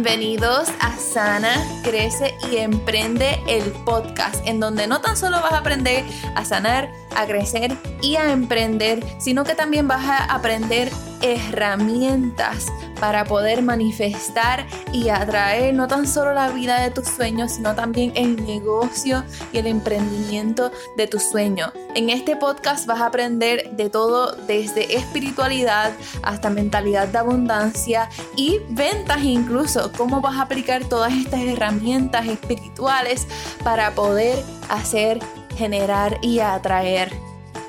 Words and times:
Bienvenidos 0.00 0.68
a 0.78 0.96
Sana, 0.96 1.56
Crece 1.82 2.36
y 2.52 2.58
Emprende 2.58 3.36
el 3.48 3.64
podcast, 3.84 4.46
en 4.46 4.60
donde 4.60 4.86
no 4.86 5.00
tan 5.00 5.16
solo 5.16 5.42
vas 5.42 5.50
a 5.50 5.58
aprender 5.58 6.04
a 6.36 6.44
sanar, 6.44 6.92
a 7.16 7.26
crecer 7.26 7.76
y 8.00 8.14
a 8.14 8.30
emprender, 8.30 9.02
sino 9.18 9.42
que 9.42 9.56
también 9.56 9.88
vas 9.88 10.04
a 10.04 10.32
aprender 10.32 10.92
herramientas 11.20 12.66
para 13.00 13.24
poder 13.24 13.62
manifestar 13.62 14.66
y 14.92 15.08
atraer 15.08 15.74
no 15.74 15.86
tan 15.86 16.06
solo 16.06 16.32
la 16.32 16.50
vida 16.50 16.80
de 16.80 16.90
tus 16.90 17.08
sueños, 17.08 17.52
sino 17.52 17.74
también 17.74 18.12
el 18.14 18.44
negocio 18.44 19.24
y 19.52 19.58
el 19.58 19.66
emprendimiento 19.66 20.72
de 20.96 21.06
tus 21.06 21.22
sueños. 21.22 21.72
En 21.94 22.10
este 22.10 22.36
podcast 22.36 22.86
vas 22.86 23.00
a 23.00 23.06
aprender 23.06 23.70
de 23.72 23.90
todo 23.90 24.32
desde 24.46 24.96
espiritualidad 24.96 25.92
hasta 26.22 26.50
mentalidad 26.50 27.08
de 27.08 27.18
abundancia 27.18 28.08
y 28.36 28.58
ventas 28.70 29.22
incluso, 29.22 29.92
cómo 29.96 30.20
vas 30.20 30.36
a 30.36 30.42
aplicar 30.42 30.84
todas 30.84 31.12
estas 31.12 31.40
herramientas 31.40 32.26
espirituales 32.26 33.26
para 33.62 33.94
poder 33.94 34.42
hacer, 34.68 35.20
generar 35.56 36.18
y 36.22 36.40
atraer 36.40 37.12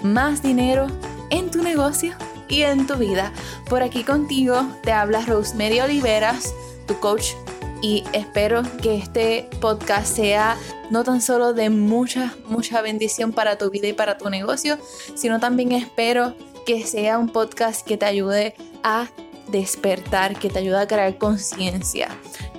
más 0.02 0.42
dinero 0.42 0.88
en 1.30 1.52
tu 1.52 1.62
negocio 1.62 2.16
y 2.50 2.64
en 2.64 2.88
tu 2.88 2.96
vida. 2.96 3.32
Por 3.70 3.84
aquí 3.84 4.04
contigo 4.04 4.68
te 4.84 4.92
habla 4.92 5.24
Rosemary 5.26 5.80
Oliveras, 5.80 6.54
tu 6.88 7.00
coach, 7.00 7.34
y 7.82 8.04
espero 8.12 8.64
que 8.82 8.98
este 8.98 9.48
podcast 9.62 10.14
sea 10.16 10.58
no 10.90 11.04
tan 11.04 11.22
solo 11.22 11.54
de 11.54 11.70
mucha, 11.70 12.34
mucha 12.48 12.82
bendición 12.82 13.32
para 13.32 13.58
tu 13.58 13.70
vida 13.70 13.88
y 13.88 13.94
para 13.94 14.18
tu 14.18 14.30
negocio, 14.30 14.78
sino 15.16 15.40
también 15.40 15.72
espero 15.72 16.36
que 16.66 16.86
sea 16.86 17.18
un 17.18 17.30
podcast 17.30 17.86
que 17.86 17.96
te 17.96 18.06
ayude 18.06 18.56
a 18.84 19.08
despertar, 19.48 20.38
que 20.38 20.50
te 20.50 20.60
ayude 20.60 20.80
a 20.80 20.88
crear 20.88 21.18
conciencia. 21.18 22.10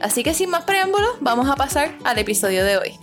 Así 0.00 0.22
que 0.22 0.32
sin 0.32 0.50
más 0.50 0.64
preámbulos, 0.64 1.16
vamos 1.20 1.48
a 1.48 1.56
pasar 1.56 1.94
al 2.04 2.18
episodio 2.18 2.64
de 2.64 2.78
hoy. 2.78 2.98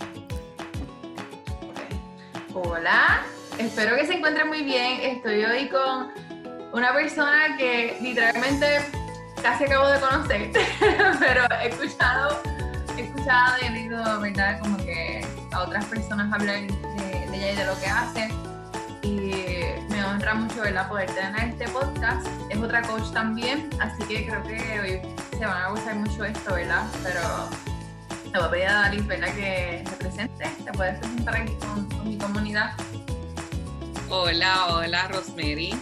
Hola, 2.52 3.22
espero 3.58 3.96
que 3.96 4.06
se 4.06 4.14
encuentren 4.14 4.48
muy 4.48 4.62
bien. 4.62 5.00
Estoy 5.00 5.44
hoy 5.44 5.68
con 5.68 6.27
una 6.78 6.92
persona 6.92 7.56
que 7.56 7.98
literalmente 8.00 8.80
casi 9.42 9.64
acabo 9.64 9.88
de 9.88 9.98
conocer, 9.98 10.50
pero 11.18 11.42
he 11.60 11.68
escuchado, 11.68 12.40
he 12.96 13.02
escuchado 13.02 13.56
y 13.60 13.66
he 13.66 13.70
visto, 13.70 14.20
¿verdad? 14.20 14.60
Como 14.60 14.76
que 14.76 15.26
a 15.50 15.62
otras 15.62 15.84
personas 15.86 16.32
hablar 16.32 16.60
de, 16.60 17.24
ella 17.34 17.52
y 17.52 17.56
de 17.56 17.64
lo 17.64 17.78
que 17.80 17.86
hace. 17.86 18.28
Y 19.02 19.90
me 19.90 20.04
honra 20.04 20.34
mucho, 20.34 20.60
¿verdad? 20.60 20.88
Poder 20.88 21.10
tener 21.10 21.48
este 21.48 21.68
podcast. 21.68 22.24
Es 22.48 22.58
otra 22.58 22.82
coach 22.82 23.10
también, 23.12 23.68
así 23.80 24.04
que 24.04 24.26
creo 24.26 24.42
que 24.44 24.80
hoy 24.80 25.00
se 25.36 25.46
van 25.46 25.62
a 25.64 25.70
gustar 25.70 25.96
mucho 25.96 26.24
esto, 26.24 26.54
¿verdad? 26.54 26.86
Pero 27.02 27.20
te 28.30 28.38
voy 28.38 28.46
a 28.46 28.50
pedir 28.50 28.66
a 28.68 28.72
Dalis, 28.74 29.06
¿verdad? 29.06 29.34
Que 29.34 29.84
se 29.88 29.96
presente. 29.96 30.48
Te 30.64 30.72
puedes 30.72 30.98
presentar 31.00 31.36
aquí 31.38 31.54
con, 31.54 31.88
con 31.88 32.08
mi 32.08 32.18
comunidad. 32.18 32.70
Hola, 34.08 34.66
hola, 34.68 35.08
Rosemary 35.08 35.76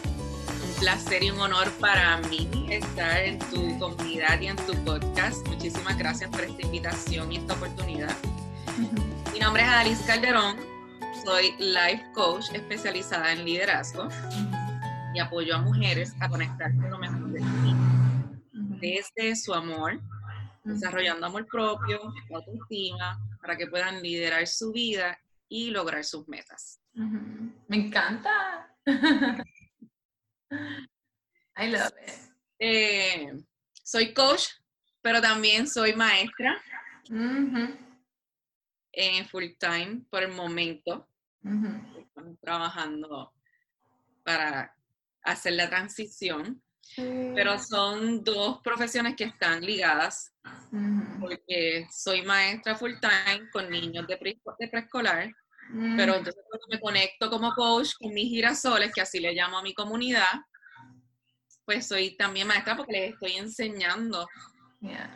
placer 0.79 1.23
y 1.23 1.31
un 1.31 1.41
honor 1.41 1.71
para 1.81 2.19
mí 2.29 2.49
estar 2.71 3.19
en 3.19 3.39
tu 3.39 3.79
comunidad 3.79 4.41
y 4.41 4.49
en 4.49 4.57
tu 4.57 4.75
podcast. 4.85 5.47
Muchísimas 5.49 5.97
gracias 5.97 6.31
por 6.31 6.43
esta 6.43 6.63
invitación 6.63 7.33
y 7.33 7.39
esta 7.39 7.55
oportunidad. 7.55 8.15
Mi 9.33 9.39
nombre 9.39 9.63
es 9.63 9.69
Adaliz 9.69 9.99
Calderón, 10.07 10.57
soy 11.25 11.55
life 11.59 12.05
coach 12.15 12.47
especializada 12.53 13.33
en 13.33 13.45
liderazgo 13.45 14.09
y 15.15 15.19
apoyo 15.19 15.57
a 15.57 15.59
mujeres 15.59 16.15
a 16.21 16.29
conectar 16.29 16.75
con 16.77 16.91
lo 16.91 16.99
mejor 16.99 17.29
de 17.29 17.41
sí, 17.41 17.75
desde 18.81 19.37
su 19.37 19.55
amor, 19.55 19.99
desarrollando 20.65 21.27
amor 21.27 21.47
propio, 21.47 22.01
autoestima, 22.35 23.19
para 23.41 23.57
que 23.57 23.67
puedan 23.67 24.03
liderar 24.03 24.47
su 24.47 24.73
vida 24.73 25.19
y 25.49 25.71
lograr 25.71 26.05
sus 26.05 26.29
metas. 26.29 26.81
Me 26.95 27.77
encanta. 27.77 28.75
I 30.51 31.71
love 31.71 31.93
it. 32.07 32.15
Eh, 32.59 33.33
soy 33.83 34.13
coach, 34.15 34.49
pero 35.03 35.21
también 35.21 35.67
soy 35.67 35.95
maestra. 35.95 36.61
En 38.93 39.27
full 39.29 39.45
time 39.59 40.03
por 40.11 40.23
el 40.23 40.33
momento. 40.33 41.09
Estamos 41.99 42.39
trabajando 42.41 43.33
para 44.25 44.75
hacer 45.23 45.53
la 45.53 45.69
transición. 45.69 46.63
Pero 46.97 47.59
son 47.59 48.23
dos 48.23 48.61
profesiones 48.63 49.17
que 49.17 49.25
están 49.25 49.61
ligadas, 49.61 50.33
porque 51.21 51.87
soy 51.91 52.23
maestra 52.23 52.77
full 52.77 52.95
time 53.01 53.51
con 53.51 53.69
niños 53.69 54.07
de, 54.07 54.17
preescolar, 54.71 55.33
pero 55.97 56.13
mm. 56.13 56.17
entonces 56.17 56.45
cuando 56.49 56.67
me 56.71 56.81
conecto 56.81 57.31
como 57.31 57.53
coach 57.55 57.95
con 57.99 58.13
mis 58.13 58.29
girasoles, 58.29 58.93
que 58.93 59.01
así 59.01 59.21
le 59.21 59.33
llamo 59.33 59.59
a 59.59 59.63
mi 59.63 59.75
comunidad, 59.75 60.33
pues 61.65 61.89
soy 61.89 62.17
también 62.17 62.47
maestra 62.47 62.77
porque 62.77 62.93
les 62.93 63.13
estoy 63.15 63.33
enseñando 63.33 64.27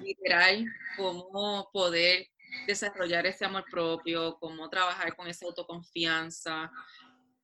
literal 0.00 0.66
cómo 0.96 1.70
poder 1.72 2.26
desarrollar 2.66 3.26
ese 3.26 3.44
amor 3.44 3.64
propio, 3.70 4.36
cómo 4.40 4.68
trabajar 4.68 5.14
con 5.14 5.28
esa 5.28 5.46
autoconfianza, 5.46 6.70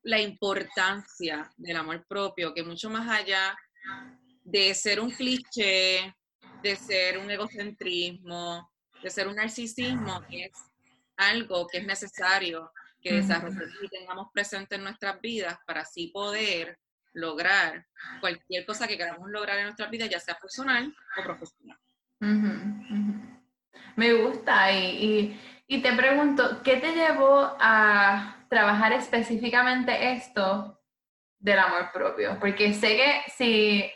la 0.03 0.21
importancia 0.21 1.51
del 1.57 1.77
amor 1.77 2.05
propio, 2.09 2.53
que 2.53 2.65
mucho 2.65 2.91
más 2.91 3.09
allá 3.09 3.57
de 4.43 4.75
ser 4.75 5.01
un 5.01 5.11
cliché, 5.11 6.15
de 6.63 6.77
ser 6.77 7.19
un 7.19 7.31
egocentrismo, 7.31 8.69
de 9.03 9.11
ser 9.11 9.29
un 9.29 9.37
narcisismo, 9.37 10.25
es 10.31 10.53
algo 11.17 11.67
que 11.67 11.79
es 11.79 11.87
necesario 11.87 12.71
que 13.07 13.15
desarrollemos 13.15 13.83
y 13.83 13.89
tengamos 13.89 14.29
presente 14.33 14.75
en 14.75 14.83
nuestras 14.83 15.21
vidas 15.21 15.59
para 15.65 15.83
así 15.83 16.09
poder 16.09 16.79
lograr 17.13 17.87
cualquier 18.21 18.67
cosa 18.67 18.89
que 18.89 18.99
queramos 18.99 19.31
lograr 19.31 19.59
en 19.59 19.65
nuestras 19.65 19.91
vidas, 19.91 20.11
ya 20.11 20.19
sea 20.19 20.37
personal 20.39 20.95
o 21.17 21.23
profesional. 21.23 21.79
Me 23.95 24.13
gusta 24.13 24.73
y, 24.73 25.39
y, 25.69 25.83
te 25.83 25.93
pregunto, 25.93 26.63
¿qué 26.63 26.77
te 26.79 26.93
llevó 26.95 27.57
a 27.61 28.45
trabajar 28.51 28.93
específicamente 28.93 30.13
esto 30.13 30.81
del 31.39 31.59
amor 31.61 31.93
propio? 31.93 32.39
Porque 32.41 32.75
sé 32.75 32.97
que 32.97 33.23
si, 33.37 33.91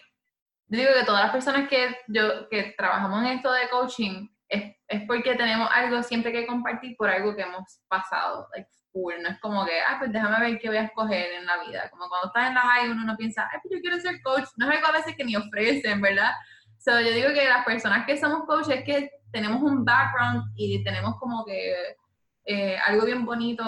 digo 0.66 0.90
que 0.96 1.04
todas 1.04 1.24
las 1.24 1.32
personas 1.32 1.68
que, 1.68 1.96
yo, 2.06 2.48
que 2.48 2.74
trabajamos 2.76 3.24
en 3.24 3.38
esto 3.38 3.52
de 3.52 3.68
coaching, 3.68 4.28
es, 4.48 4.76
es 4.88 5.02
porque 5.06 5.34
tenemos 5.34 5.68
algo 5.72 6.02
siempre 6.02 6.32
que 6.32 6.46
compartir 6.46 6.96
por 6.96 7.10
algo 7.10 7.34
que 7.34 7.42
hemos 7.42 7.80
pasado. 7.88 8.48
Like, 8.54 8.70
no 8.94 9.28
es 9.28 9.38
como 9.40 9.64
que, 9.64 9.80
ah, 9.80 9.96
pues 9.98 10.12
déjame 10.12 10.40
ver 10.40 10.58
qué 10.58 10.68
voy 10.68 10.78
a 10.78 10.84
escoger 10.84 11.32
en 11.32 11.46
la 11.46 11.62
vida. 11.64 11.88
Como 11.90 12.08
cuando 12.08 12.28
estás 12.28 12.48
en 12.48 12.54
la 12.54 12.60
high 12.60 12.90
uno 12.90 13.04
no 13.04 13.16
piensa, 13.16 13.48
ay, 13.52 13.58
pues 13.62 13.74
yo 13.74 13.80
quiero 13.80 14.00
ser 14.00 14.20
coach. 14.22 14.48
No 14.56 14.68
es 14.68 14.76
algo 14.76 14.88
a 14.88 14.92
veces 14.92 15.14
que 15.16 15.24
ni 15.24 15.36
ofrecen, 15.36 16.00
¿verdad? 16.00 16.32
So, 16.78 17.00
yo 17.00 17.12
digo 17.12 17.28
que 17.34 17.48
las 17.48 17.64
personas 17.64 18.06
que 18.06 18.16
somos 18.16 18.46
coaches 18.46 18.78
es 18.78 18.84
que 18.84 19.10
tenemos 19.30 19.62
un 19.62 19.84
background 19.84 20.52
y 20.56 20.82
tenemos 20.82 21.16
como 21.18 21.44
que 21.44 21.96
eh, 22.44 22.78
algo 22.86 23.04
bien 23.04 23.24
bonito 23.24 23.62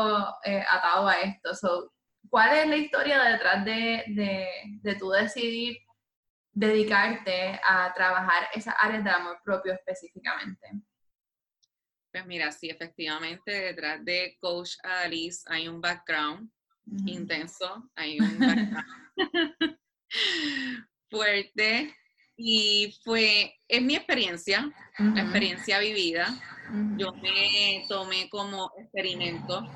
eh, 0.44 0.65
atado 0.69 1.09
a 1.09 1.15
esto. 1.21 1.54
So, 1.54 1.93
¿Cuál 2.28 2.56
es 2.56 2.66
la 2.66 2.77
historia 2.77 3.22
detrás 3.22 3.65
de, 3.65 4.04
de, 4.09 4.49
de 4.81 4.94
tú 4.94 5.10
decidir 5.10 5.77
dedicarte 6.54 7.60
a 7.62 7.93
trabajar 7.94 8.49
esas 8.54 8.75
áreas 8.81 9.04
de 9.04 9.10
amor 9.10 9.39
propio 9.45 9.75
específicamente? 9.75 10.68
Pues 12.12 12.26
mira, 12.26 12.53
sí, 12.53 12.68
efectivamente, 12.68 13.50
detrás 13.50 14.04
de 14.04 14.36
Coach 14.38 14.72
Alice 14.82 15.42
hay 15.47 15.66
un 15.66 15.80
background 15.80 16.50
intenso, 17.06 17.91
hay 17.94 18.20
un 18.20 18.38
background 18.38 18.86
fuerte 21.10 21.97
y 22.36 22.94
fue, 23.03 23.54
es 23.66 23.82
mi 23.82 23.97
experiencia, 23.97 24.70
la 24.98 25.22
experiencia 25.22 25.78
vivida. 25.78 26.26
Yo 26.98 27.12
me 27.14 27.84
tomé 27.88 28.28
como 28.28 28.70
experimento, 28.78 29.66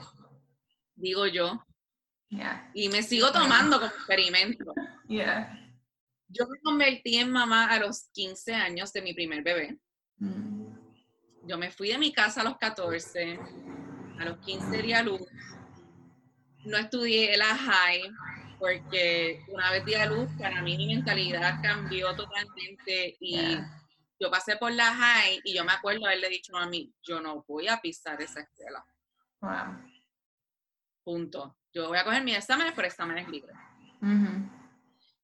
digo 0.95 1.27
yo, 1.27 1.65
y 2.75 2.89
me 2.91 3.03
sigo 3.03 3.33
tomando 3.33 3.77
como 3.77 3.91
experimento. 3.91 4.75
Yo 6.29 6.47
me 6.47 6.59
convertí 6.61 7.17
en 7.17 7.31
mamá 7.31 7.71
a 7.71 7.79
los 7.79 8.11
15 8.13 8.55
años 8.55 8.93
de 8.93 9.01
mi 9.03 9.15
primer 9.15 9.43
bebé. 9.43 9.79
Mm. 10.19 10.46
Yo 11.47 11.57
me 11.57 11.71
fui 11.71 11.89
de 11.89 11.99
mi 11.99 12.13
casa 12.13 12.41
a 12.41 12.45
los 12.45 12.59
14, 12.59 13.39
a 14.19 14.25
los 14.25 14.39
15 14.39 14.83
di 14.83 14.93
a 14.93 15.03
luz. 15.03 15.21
No 16.65 16.77
estudié 16.77 17.37
la 17.37 17.57
high 17.57 18.03
porque 18.59 19.45
una 19.49 19.71
vez 19.71 19.85
di 19.85 19.95
a 19.95 20.07
luz, 20.07 20.29
para 20.39 20.61
mí 20.63 20.77
mi 20.77 20.89
mentalidad 20.89 21.61
cambió 21.63 22.15
totalmente 22.17 23.17
y 23.21 23.59
yo 24.19 24.31
pasé 24.31 24.57
por 24.57 24.73
la 24.73 24.93
high 24.93 25.41
y 25.45 25.55
yo 25.55 25.65
me 25.65 25.73
acuerdo 25.73 26.07
haberle 26.07 26.29
dicho 26.29 26.57
a 26.57 26.67
mí, 26.67 26.93
yo 27.03 27.21
no 27.21 27.45
voy 27.47 27.69
a 27.69 27.81
pisar 27.81 28.21
esa 28.21 28.41
escuela. 28.41 28.85
Wow. 29.41 29.91
Punto. 31.05 31.57
Yo 31.73 31.89
voy 31.89 31.99
a 31.99 32.05
coger 32.05 32.25
mis 32.25 32.37
exámenes 32.37 32.73
por 32.73 32.85
exámenes 32.85 33.29
libres. 33.29 33.57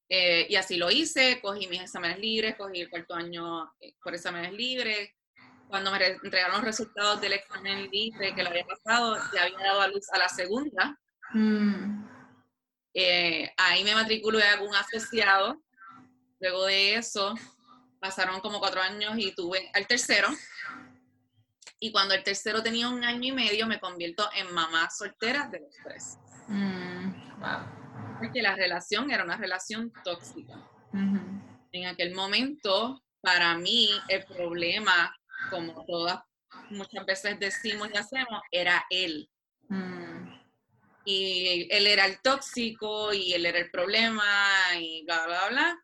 Eh, 0.09 0.47
y 0.49 0.57
así 0.57 0.77
lo 0.77 0.91
hice, 0.91 1.41
cogí 1.41 1.67
mis 1.67 1.81
exámenes 1.81 2.19
libres, 2.19 2.55
cogí 2.57 2.83
el 2.83 2.91
cuarto 2.91 3.15
año 3.15 3.73
eh, 3.81 3.95
por 4.03 4.15
exámenes 4.15 4.53
libres. 4.53 5.11
Cuando 5.69 5.91
me 5.91 6.05
entregaron 6.07 6.57
los 6.57 6.65
resultados 6.65 7.21
del 7.21 7.35
examen 7.35 7.91
libre 7.91 8.35
que 8.35 8.43
lo 8.43 8.51
había 8.51 8.67
pasado, 8.67 9.17
ya 9.35 9.45
había 9.45 9.59
dado 9.59 9.81
a 9.81 9.89
luz 9.89 10.07
a 10.13 10.19
la 10.19 10.29
segunda. 10.29 10.99
Mm. 11.33 12.05
Eh, 12.95 13.51
ahí 13.57 13.85
me 13.85 13.95
matriculé 13.95 14.47
a 14.49 14.61
un 14.61 14.75
asociado. 14.75 15.63
Luego 16.41 16.67
de 16.67 16.97
eso, 16.97 17.35
pasaron 18.01 18.41
como 18.41 18.59
cuatro 18.59 18.83
años 18.83 19.15
y 19.17 19.35
tuve 19.35 19.71
al 19.75 19.87
tercero. 19.87 20.29
Y 21.79 21.91
cuando 21.91 22.15
el 22.15 22.23
tercero 22.23 22.63
tenía 22.63 22.89
un 22.89 23.03
año 23.03 23.29
y 23.29 23.33
medio, 23.33 23.67
me 23.67 23.81
convierto 23.81 24.29
en 24.35 24.53
mamá 24.53 24.89
soltera 24.91 25.49
de 25.49 25.61
los 25.61 25.75
tres. 25.83 26.19
Mm, 26.49 27.11
Porque 28.19 28.43
la 28.43 28.55
relación 28.55 29.11
era 29.11 29.25
una 29.25 29.37
relación 29.37 29.93
tóxica. 30.05 30.55
En 30.93 31.87
aquel 31.87 32.15
momento, 32.15 33.03
para 33.21 33.57
mí, 33.57 33.89
el 34.09 34.25
problema, 34.27 35.13
como 35.51 35.85
todas 35.85 36.21
muchas 36.71 37.05
veces 37.07 37.39
decimos 37.39 37.89
y 37.93 37.97
hacemos, 37.97 38.43
era 38.51 38.85
él. 38.91 39.29
Mm. 39.69 40.33
Y 41.05 41.69
él 41.71 41.87
era 41.87 42.07
el 42.07 42.21
tóxico 42.21 43.13
y 43.13 43.33
él 43.33 43.47
era 43.47 43.59
el 43.59 43.71
problema 43.71 44.25
y 44.79 45.05
bla, 45.05 45.27
bla, 45.27 45.49
bla. 45.49 45.79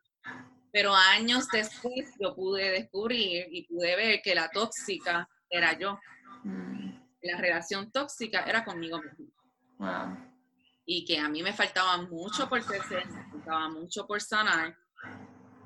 Pero 0.71 0.95
años 0.95 1.49
después 1.49 2.15
yo 2.21 2.35
pude 2.35 2.71
descubrir 2.71 3.47
y 3.51 3.67
pude 3.67 3.97
ver 3.97 4.21
que 4.23 4.35
la 4.35 4.49
tóxica 4.51 5.29
era 5.49 5.79
yo. 5.79 5.99
Mm. 6.45 6.91
La 7.23 7.39
relación 7.39 7.91
tóxica 7.91 8.43
era 8.43 8.65
conmigo 8.65 9.01
misma. 9.01 10.35
Y 10.85 11.05
que 11.05 11.19
a 11.19 11.29
mí 11.29 11.43
me 11.43 11.53
faltaba 11.53 11.99
mucho 12.03 12.49
por 12.49 12.65
crecer, 12.65 13.07
me 13.07 13.31
faltaba 13.31 13.69
mucho 13.69 14.07
por 14.07 14.21
sanar 14.21 14.77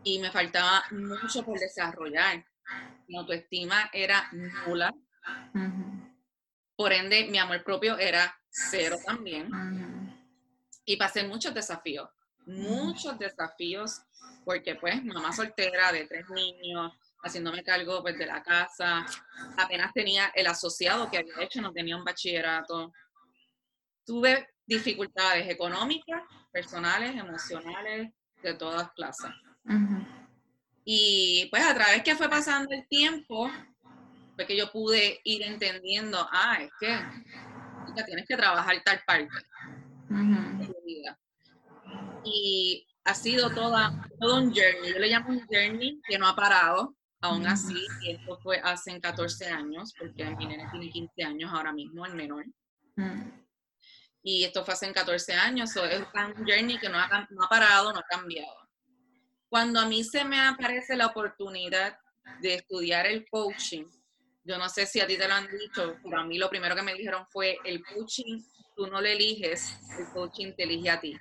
y 0.03 0.19
me 0.19 0.31
faltaba 0.31 0.83
mucho 0.91 1.45
por 1.45 1.59
desarrollar. 1.59 2.45
Mi 3.13 3.19
autoestima 3.19 3.91
era 3.93 4.31
nula. 4.33 4.91
Por 6.75 6.93
ende, 6.95 7.29
mi 7.31 7.39
amor 7.39 7.63
propio 7.63 7.99
era 7.99 8.35
cero 8.49 8.97
también. 9.05 9.51
Y 10.87 10.97
pasé 10.97 11.23
muchos 11.23 11.53
desafíos, 11.53 12.09
muchos 12.47 13.19
desafíos, 13.19 14.01
porque 14.47 14.77
pues 14.77 15.05
mamá 15.05 15.31
soltera 15.31 15.93
de 15.93 16.07
tres 16.07 16.25
niños, 16.31 16.91
haciéndome 17.23 17.63
cargo 17.63 18.01
pues, 18.01 18.17
de 18.17 18.25
la 18.25 18.43
casa, 18.43 19.05
apenas 19.59 19.93
tenía 19.93 20.33
el 20.35 20.47
asociado 20.47 21.11
que 21.11 21.19
había 21.19 21.43
hecho, 21.43 21.61
no 21.61 21.71
tenía 21.71 21.99
un 21.99 22.05
bachillerato. 22.05 22.95
Tuve 24.07 24.49
dificultades 24.65 25.51
económicas, 25.51 26.23
personales, 26.51 27.15
emocionales, 27.15 28.11
de 28.43 28.55
todas 28.55 28.91
clases. 28.93 29.31
Y 30.85 31.47
pues 31.51 31.63
a 31.65 31.75
través 31.75 32.03
que 32.03 32.17
fue 32.17 32.29
pasando 32.29 32.73
el 32.75 32.87
tiempo, 32.89 33.51
fue 34.35 34.47
que 34.47 34.57
yo 34.57 34.71
pude 34.73 35.21
ir 35.25 35.43
entendiendo, 35.43 36.27
ah, 36.33 36.59
es 36.61 36.71
que 36.81 36.99
tienes 38.05 38.27
que 38.27 38.37
trabajar 38.37 38.83
tal 38.85 39.03
parte 39.07 39.29
de 40.09 40.67
tu 40.67 40.85
vida. 40.85 41.19
Y 42.25 42.87
ha 43.05 43.15
sido 43.15 43.51
toda, 43.51 44.09
todo 44.21 44.37
un 44.37 44.55
journey, 44.55 44.93
yo 44.93 44.99
le 44.99 45.09
llamo 45.09 45.31
un 45.31 45.47
journey 45.47 46.01
que 46.09 46.19
no 46.19 46.29
ha 46.29 46.37
parado, 46.37 46.97
aún 47.21 47.47
así, 47.47 47.77
y 48.03 48.13
esto 48.13 48.39
fue 48.43 48.61
hace 48.63 49.01
14 49.01 49.47
años, 49.47 49.93
porque 49.99 50.25
mi 50.25 50.47
nene 50.47 50.69
tiene 50.71 50.91
15 50.91 51.23
años 51.25 51.53
ahora 51.53 51.73
mismo, 51.73 52.07
el 52.07 52.15
menor. 52.15 52.45
Y 54.23 54.45
esto 54.45 54.65
fue 54.65 54.75
hace 54.75 54.93
14 54.93 55.35
años, 55.35 55.75
es 55.77 56.01
un 56.01 56.47
journey 56.47 56.79
que 56.79 56.89
no 56.89 56.99
ha, 56.99 57.27
no 57.31 57.45
ha 57.45 57.49
parado, 57.49 57.93
no 57.93 57.99
ha 57.99 58.05
cambiado. 58.09 58.62
Cuando 59.53 59.81
a 59.81 59.87
mí 59.87 60.03
se 60.03 60.25
me 60.25 60.41
aparece 60.41 60.97
la 60.97 61.09
oportunidad 61.09 61.99
de 62.41 62.55
estudiar 62.55 63.05
el 63.05 63.29
coaching, 63.29 63.85
yo 64.45 64.57
no 64.57 64.67
sé 64.71 64.87
si 64.87 64.99
a 64.99 65.07
ti 65.07 65.19
te 65.19 65.29
lo 65.29 65.35
han 65.35 65.47
dicho, 65.47 65.99
pero 66.03 66.21
a 66.21 66.25
mí 66.25 66.39
lo 66.39 66.49
primero 66.49 66.75
que 66.75 66.81
me 66.81 66.95
dijeron 66.95 67.27
fue, 67.29 67.59
el 67.63 67.85
coaching 67.85 68.43
tú 68.75 68.87
no 68.87 69.03
lo 69.03 69.07
eliges, 69.07 69.79
el 69.99 70.07
coaching 70.15 70.55
te 70.57 70.63
elige 70.63 70.89
a 70.89 70.99
ti. 70.99 71.21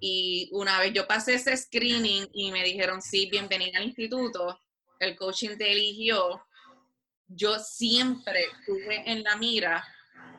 Y 0.00 0.48
una 0.52 0.78
vez 0.78 0.94
yo 0.94 1.06
pasé 1.06 1.34
ese 1.34 1.54
screening 1.54 2.30
y 2.32 2.50
me 2.52 2.64
dijeron, 2.64 3.02
sí, 3.02 3.28
bienvenida 3.30 3.76
al 3.76 3.84
instituto, 3.84 4.58
el 4.98 5.16
coaching 5.16 5.58
te 5.58 5.70
eligió, 5.70 6.42
yo 7.28 7.58
siempre 7.58 8.46
tuve 8.64 9.02
en 9.04 9.22
la 9.24 9.36
mira 9.36 9.86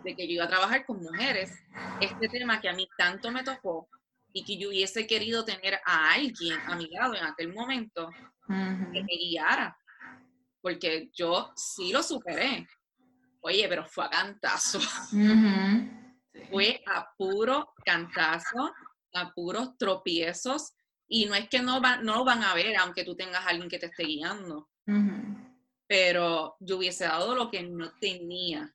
de 0.03 0.15
que 0.15 0.25
yo 0.25 0.33
iba 0.33 0.45
a 0.45 0.49
trabajar 0.49 0.83
con 0.83 0.97
mujeres. 0.97 1.51
Este 1.99 2.27
tema 2.27 2.59
que 2.59 2.69
a 2.69 2.73
mí 2.73 2.89
tanto 2.97 3.31
me 3.31 3.43
tocó 3.43 3.87
y 4.33 4.43
que 4.43 4.57
yo 4.57 4.69
hubiese 4.69 5.05
querido 5.07 5.43
tener 5.43 5.79
a 5.85 6.13
alguien 6.13 6.59
a 6.65 6.75
mi 6.75 6.87
lado 6.87 7.15
en 7.15 7.23
aquel 7.23 7.53
momento 7.53 8.09
que 8.47 9.03
me 9.03 9.17
guiara 9.17 9.77
porque 10.61 11.09
yo 11.13 11.51
sí 11.55 11.91
lo 11.91 12.03
superé. 12.03 12.67
Oye, 13.41 13.67
pero 13.67 13.85
fue 13.85 14.05
a 14.05 14.09
cantazo. 14.09 14.79
Fue 16.49 16.81
a 16.85 17.09
puro 17.17 17.73
cantazo, 17.83 18.71
a 19.13 19.33
puros 19.33 19.77
tropiezos. 19.77 20.73
Y 21.07 21.25
no 21.25 21.35
es 21.35 21.49
que 21.49 21.61
no, 21.61 21.81
no 21.81 22.17
lo 22.17 22.23
van 22.23 22.43
a 22.43 22.53
ver, 22.53 22.77
aunque 22.77 23.03
tú 23.03 23.15
tengas 23.15 23.43
a 23.43 23.49
alguien 23.49 23.67
que 23.67 23.79
te 23.79 23.87
esté 23.87 24.03
guiando. 24.03 24.69
Pero 25.87 26.55
yo 26.59 26.77
hubiese 26.77 27.05
dado 27.05 27.35
lo 27.35 27.49
que 27.49 27.63
no 27.63 27.91
tenía 27.99 28.73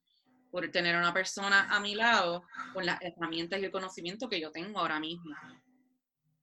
por 0.57 0.71
tener 0.71 0.97
una 0.97 1.13
persona 1.13 1.69
a 1.69 1.81
mi 1.81 1.95
lado 1.95 2.43
con 2.73 2.87
las 2.87 2.99
herramientas 3.03 3.61
y 3.61 3.67
el 3.67 3.71
conocimiento 3.71 4.27
que 4.27 4.41
yo 4.41 4.51
tengo 4.51 4.79
ahora 4.79 4.99
mismo. 4.99 5.37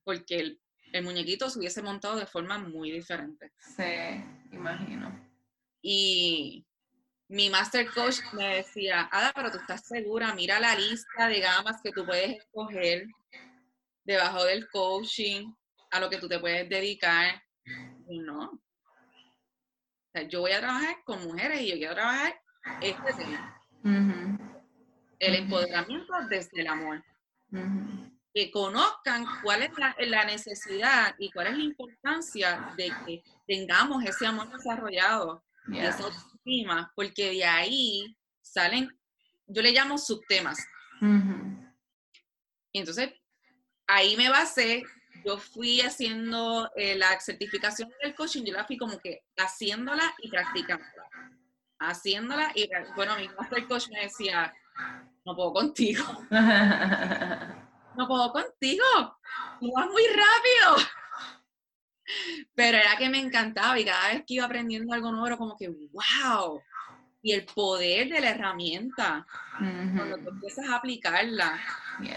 Porque 0.04 0.36
el, 0.36 0.62
el 0.92 1.04
muñequito 1.04 1.50
se 1.50 1.58
hubiese 1.58 1.82
montado 1.82 2.18
de 2.18 2.28
forma 2.28 2.60
muy 2.60 2.92
diferente. 2.92 3.52
Sí, 3.58 3.84
imagino. 4.52 5.20
Y 5.82 6.64
mi 7.28 7.50
master 7.50 7.92
coach 7.92 8.20
me 8.34 8.58
decía, 8.58 9.10
Ada, 9.12 9.32
pero 9.34 9.50
tú 9.50 9.58
estás 9.58 9.88
segura, 9.88 10.36
mira 10.36 10.60
la 10.60 10.76
lista 10.76 11.28
de 11.28 11.40
gamas 11.40 11.82
que 11.84 11.92
tú 11.92 12.06
puedes 12.06 12.38
escoger 12.38 13.08
debajo 14.04 14.44
del 14.44 14.70
coaching, 14.70 15.52
a 15.90 16.00
lo 16.00 16.08
que 16.12 16.20
tú 16.20 16.28
te 16.28 16.38
puedes 16.38 16.70
dedicar. 16.70 17.42
Y 18.08 18.20
no. 18.20 18.44
O 18.44 18.62
sea, 20.14 20.22
yo 20.28 20.42
voy 20.42 20.52
a 20.52 20.60
trabajar 20.60 20.98
con 21.04 21.24
mujeres 21.24 21.62
y 21.62 21.72
yo 21.72 21.78
quiero 21.78 21.96
trabajar 21.96 22.40
este 22.80 23.14
tema. 23.14 23.60
El 23.84 25.36
empoderamiento 25.36 26.14
desde 26.30 26.62
el 26.62 26.68
amor. 26.68 27.04
Que 28.34 28.50
conozcan 28.50 29.26
cuál 29.44 29.62
es 29.62 29.78
la, 29.78 29.96
la, 30.00 30.26
necesidad 30.26 31.14
y 31.20 31.30
cuál 31.32 31.48
es 31.48 31.58
la 31.58 31.64
importancia 31.64 32.74
de 32.76 32.92
que 33.06 33.24
tengamos 33.48 34.04
ese 34.04 34.26
amor 34.26 34.50
desarrollado 34.50 35.44
porque 36.96 37.32
de 37.32 37.46
ahí 37.46 38.18
salen, 38.42 38.90
yo 39.48 39.62
le 39.62 39.72
llamo 39.72 39.98
subtemas. 39.98 40.60
Y 42.72 42.80
entonces, 42.80 43.14
ahí 43.88 44.16
me 44.18 44.30
basé, 44.30 44.84
yo 45.26 45.38
fui 45.38 45.82
haciendo 45.82 46.70
eh, 46.76 46.96
la 46.96 47.20
certificación 47.20 47.92
del 48.02 48.16
coaching, 48.16 48.44
yo 48.44 48.54
la 48.54 48.66
fui 48.66 48.78
como 48.78 49.00
que 49.00 49.22
haciéndola 49.38 50.14
y 50.20 50.30
practicándola. 50.30 51.10
Haciéndola 51.90 52.52
y, 52.56 52.70
bueno, 52.96 53.16
mi 53.18 53.28
master 53.30 53.68
coach 53.68 53.90
me 53.90 54.02
decía, 54.02 54.54
no 55.26 55.36
puedo 55.36 55.54
contigo. 55.54 56.04
no 57.96 58.08
puedo 58.08 58.32
contigo. 58.32 58.86
Tú 59.60 59.72
vas 59.74 59.88
muy 59.88 60.04
rápido. 60.08 60.88
Pero 62.56 62.78
era 62.78 62.98
que 62.98 63.10
me 63.10 63.20
encantaba 63.20 63.80
y 63.80 63.86
cada 63.86 64.10
vez 64.10 64.24
que 64.28 64.36
iba 64.36 64.46
aprendiendo 64.46 64.94
algo 64.94 65.12
nuevo 65.12 65.28
era 65.28 65.38
como 65.38 65.56
que, 65.58 65.70
wow. 65.70 66.62
Y 67.22 67.32
el 67.32 67.46
poder 67.46 68.10
de 68.10 68.20
la 68.20 68.32
herramienta, 68.32 69.26
cuando 69.58 70.18
tú 70.18 70.30
empiezas 70.30 70.68
a 70.68 70.76
aplicarla 70.76 71.58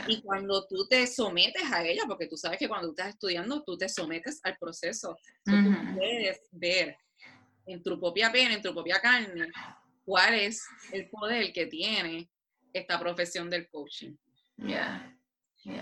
y 0.08 0.20
cuando 0.20 0.66
tú 0.66 0.88
te 0.88 1.06
sometes 1.06 1.70
a 1.70 1.84
ella, 1.84 2.02
porque 2.08 2.26
tú 2.26 2.36
sabes 2.36 2.58
que 2.58 2.68
cuando 2.68 2.88
tú 2.88 2.94
estás 2.96 3.10
estudiando, 3.10 3.62
tú 3.62 3.78
te 3.78 3.88
sometes 3.88 4.40
al 4.42 4.56
proceso. 4.58 5.16
Tú 5.44 5.52
puedes 5.94 6.40
ver 6.50 6.96
en 7.66 7.82
tu 7.82 7.98
propia 7.98 8.30
pena, 8.30 8.54
en 8.54 8.62
tu 8.62 8.72
propia 8.72 9.00
carne, 9.00 9.50
cuál 10.04 10.34
es 10.34 10.64
el 10.92 11.08
poder 11.10 11.52
que 11.52 11.66
tiene 11.66 12.30
esta 12.72 12.98
profesión 12.98 13.50
del 13.50 13.68
coaching. 13.68 14.14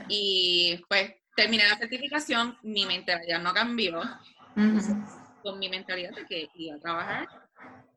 Y 0.09 0.83
pues 0.89 1.15
terminé 1.37 1.69
la 1.69 1.77
certificación, 1.77 2.57
mi 2.63 2.87
mentalidad 2.87 3.41
no 3.41 3.53
cambió. 3.53 4.01
Con 5.43 5.59
mi 5.59 5.69
mentalidad 5.69 6.13
de 6.15 6.25
que 6.25 6.49
iba 6.55 6.77
a 6.77 6.81
trabajar 6.81 7.29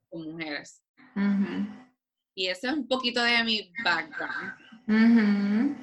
con 0.10 0.32
mujeres. 0.32 0.84
Y 2.36 2.48
ese 2.48 2.68
es 2.68 2.74
un 2.74 2.88
poquito 2.88 3.24
de 3.24 3.44
mi 3.44 3.72
background. 3.84 4.54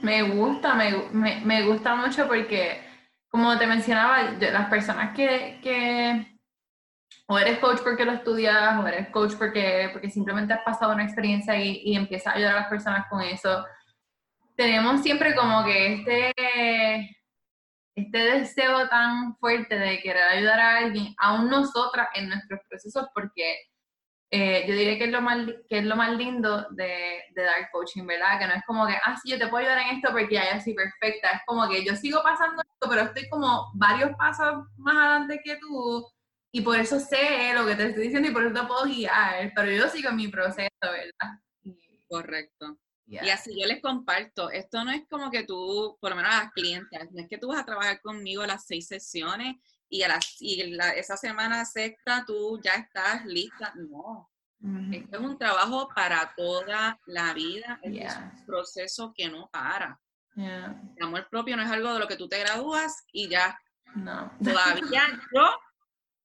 Me 0.02 0.22
gusta, 0.22 0.74
me, 0.74 1.40
me, 1.44 1.62
gusta 1.66 1.94
mucho 1.94 2.26
porque, 2.26 2.80
como 3.28 3.58
te 3.58 3.66
mencionaba, 3.66 4.32
las 4.32 4.68
personas 4.68 5.14
que, 5.16 5.58
que 5.62 6.33
o 7.26 7.38
eres 7.38 7.58
coach 7.58 7.80
porque 7.82 8.04
lo 8.04 8.12
estudias, 8.12 8.78
o 8.78 8.86
eres 8.86 9.08
coach 9.10 9.34
porque, 9.38 9.90
porque 9.92 10.10
simplemente 10.10 10.52
has 10.52 10.62
pasado 10.62 10.92
una 10.92 11.04
experiencia 11.04 11.56
y, 11.56 11.80
y 11.84 11.96
empiezas 11.96 12.34
a 12.34 12.36
ayudar 12.36 12.56
a 12.56 12.60
las 12.60 12.68
personas 12.68 13.06
con 13.08 13.22
eso, 13.22 13.64
tenemos 14.56 15.02
siempre 15.02 15.34
como 15.34 15.64
que 15.64 15.94
este 15.94 17.14
este 17.96 18.18
deseo 18.18 18.88
tan 18.88 19.36
fuerte 19.36 19.78
de 19.78 20.00
querer 20.00 20.24
ayudar 20.24 20.60
a 20.60 20.78
alguien, 20.78 21.14
aún 21.18 21.48
nosotras 21.48 22.08
en 22.14 22.28
nuestros 22.28 22.60
procesos, 22.68 23.06
porque 23.14 23.56
eh, 24.32 24.64
yo 24.66 24.74
diría 24.74 24.98
que 24.98 25.04
es 25.04 25.12
lo 25.12 25.20
más, 25.20 25.46
que 25.68 25.78
es 25.78 25.84
lo 25.84 25.94
más 25.94 26.10
lindo 26.16 26.66
de, 26.70 27.22
de, 27.34 27.42
dar 27.42 27.70
coaching, 27.70 28.04
¿verdad? 28.04 28.40
Que 28.40 28.46
no 28.48 28.54
es 28.54 28.64
como 28.66 28.86
que, 28.86 28.94
ah, 29.04 29.16
sí, 29.22 29.30
yo 29.30 29.38
te 29.38 29.46
puedo 29.46 29.64
ayudar 29.64 29.78
en 29.86 29.96
esto 29.96 30.10
porque 30.10 30.34
ya 30.34 30.54
así 30.54 30.74
perfecta. 30.74 31.30
Es 31.30 31.40
como 31.46 31.68
que 31.68 31.84
yo 31.84 31.94
sigo 31.94 32.20
pasando 32.22 32.62
esto, 32.62 32.88
pero 32.88 33.02
estoy 33.02 33.28
como 33.28 33.70
varios 33.74 34.10
pasos 34.16 34.64
más 34.76 34.96
adelante 34.96 35.40
que 35.44 35.56
tú 35.58 36.04
y 36.54 36.60
por 36.60 36.78
eso 36.78 37.00
sé 37.00 37.52
lo 37.52 37.66
que 37.66 37.74
te 37.74 37.88
estoy 37.88 38.04
diciendo 38.04 38.28
y 38.28 38.32
por 38.32 38.44
eso 38.44 38.54
te 38.54 38.64
puedo 38.68 38.84
guiar, 38.84 39.50
pero 39.56 39.72
yo 39.72 39.88
sigo 39.88 40.10
en 40.10 40.16
mi 40.16 40.28
proceso, 40.28 40.70
¿verdad? 40.82 41.40
Correcto. 42.06 42.78
Y 43.08 43.28
así 43.28 43.60
yo 43.60 43.66
les 43.66 43.82
comparto, 43.82 44.50
esto 44.50 44.84
no 44.84 44.92
es 44.92 45.02
como 45.10 45.32
que 45.32 45.42
tú, 45.42 45.98
por 46.00 46.10
lo 46.10 46.16
menos 46.16 46.32
a 46.32 46.44
las 46.44 46.52
clientes, 46.52 47.10
no 47.10 47.20
es 47.20 47.28
que 47.28 47.38
tú 47.38 47.48
vas 47.48 47.58
a 47.58 47.64
trabajar 47.64 48.00
conmigo 48.00 48.46
las 48.46 48.66
seis 48.66 48.86
sesiones 48.86 49.56
y, 49.88 50.02
a 50.04 50.08
las, 50.08 50.40
y 50.40 50.78
esa 50.96 51.16
semana 51.16 51.64
sexta 51.64 52.22
tú 52.24 52.60
ya 52.62 52.74
estás 52.74 53.26
lista. 53.26 53.72
No, 53.74 54.30
esto 54.92 55.16
es 55.16 55.24
un 55.24 55.36
trabajo 55.36 55.88
para 55.92 56.34
toda 56.36 57.00
la 57.06 57.34
vida, 57.34 57.80
es 57.82 58.16
un 58.16 58.46
proceso 58.46 59.12
que 59.12 59.28
no 59.28 59.50
para. 59.50 60.00
El 60.36 61.02
amor 61.02 61.26
propio 61.28 61.56
no 61.56 61.64
es 61.64 61.70
algo 61.70 61.94
de 61.94 61.98
lo 61.98 62.06
que 62.06 62.16
tú 62.16 62.28
te 62.28 62.38
gradúas 62.38 63.04
y 63.10 63.28
ya. 63.28 63.58
No. 63.96 64.30
Todavía 64.44 65.02
yo 65.34 65.50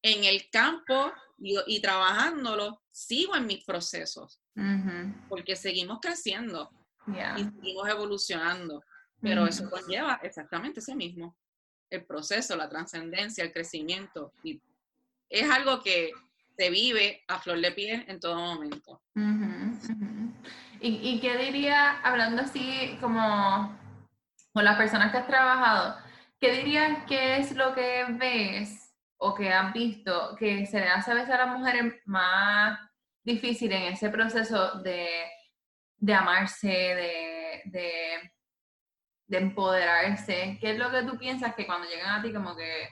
en 0.01 0.23
el 0.23 0.49
campo 0.49 1.11
y, 1.37 1.81
trabajándolo, 1.81 2.81
sigo 2.91 3.35
en 3.35 3.45
mis 3.45 3.63
procesos, 3.63 4.41
porque 5.29 5.55
seguimos 5.55 5.99
creciendo 6.01 6.69
y 7.07 7.43
seguimos 7.43 7.87
evolucionando, 7.87 8.83
pero 9.21 9.47
eso 9.47 9.69
conlleva 9.69 10.19
exactamente 10.23 10.79
ese 10.79 10.95
mismo, 10.95 11.37
el 11.89 12.05
proceso, 12.05 12.55
la 12.55 12.69
trascendencia, 12.69 13.43
el 13.43 13.53
crecimiento, 13.53 14.33
y 14.43 14.61
es 15.29 15.49
algo 15.49 15.81
que 15.81 16.11
se 16.57 16.69
vive 16.69 17.23
a 17.27 17.39
flor 17.39 17.61
de 17.61 17.71
piel 17.71 18.05
en 18.07 18.19
todo 18.19 18.35
momento. 18.35 19.01
¿Y, 20.81 20.89
¿Y, 21.09 21.19
qué 21.19 21.37
diría, 21.37 21.99
hablando 22.01 22.41
así 22.41 22.97
como 23.01 23.77
con 24.53 24.63
las 24.65 24.77
personas 24.77 25.11
que 25.11 25.17
has 25.17 25.27
trabajado, 25.27 25.97
qué 26.39 26.51
dirías 26.51 27.05
que 27.05 27.37
es 27.37 27.55
lo 27.55 27.73
que 27.73 28.05
ves 28.09 28.88
o 29.19 29.35
que 29.35 29.51
han 29.51 29.73
visto 29.73 30.35
que 30.37 30.65
se 30.65 30.79
le 30.79 30.87
hace 30.87 31.11
a 31.11 31.15
veces 31.15 31.31
a 31.31 31.45
las 31.45 31.57
mujeres 31.57 31.93
más 32.05 32.79
difícil 33.23 33.71
en 33.71 33.93
ese 33.93 34.09
proceso 34.09 34.79
de, 34.81 35.25
amarse, 36.13 36.67
de, 36.67 38.31
de, 39.27 39.37
empoderarse? 39.37 40.57
¿Qué 40.59 40.71
es 40.71 40.79
lo 40.79 40.89
que 40.89 41.03
tú 41.03 41.17
piensas 41.17 41.53
que 41.53 41.65
cuando 41.65 41.87
llegan 41.87 42.19
a 42.19 42.23
ti 42.23 42.33
como 42.33 42.55
que 42.55 42.89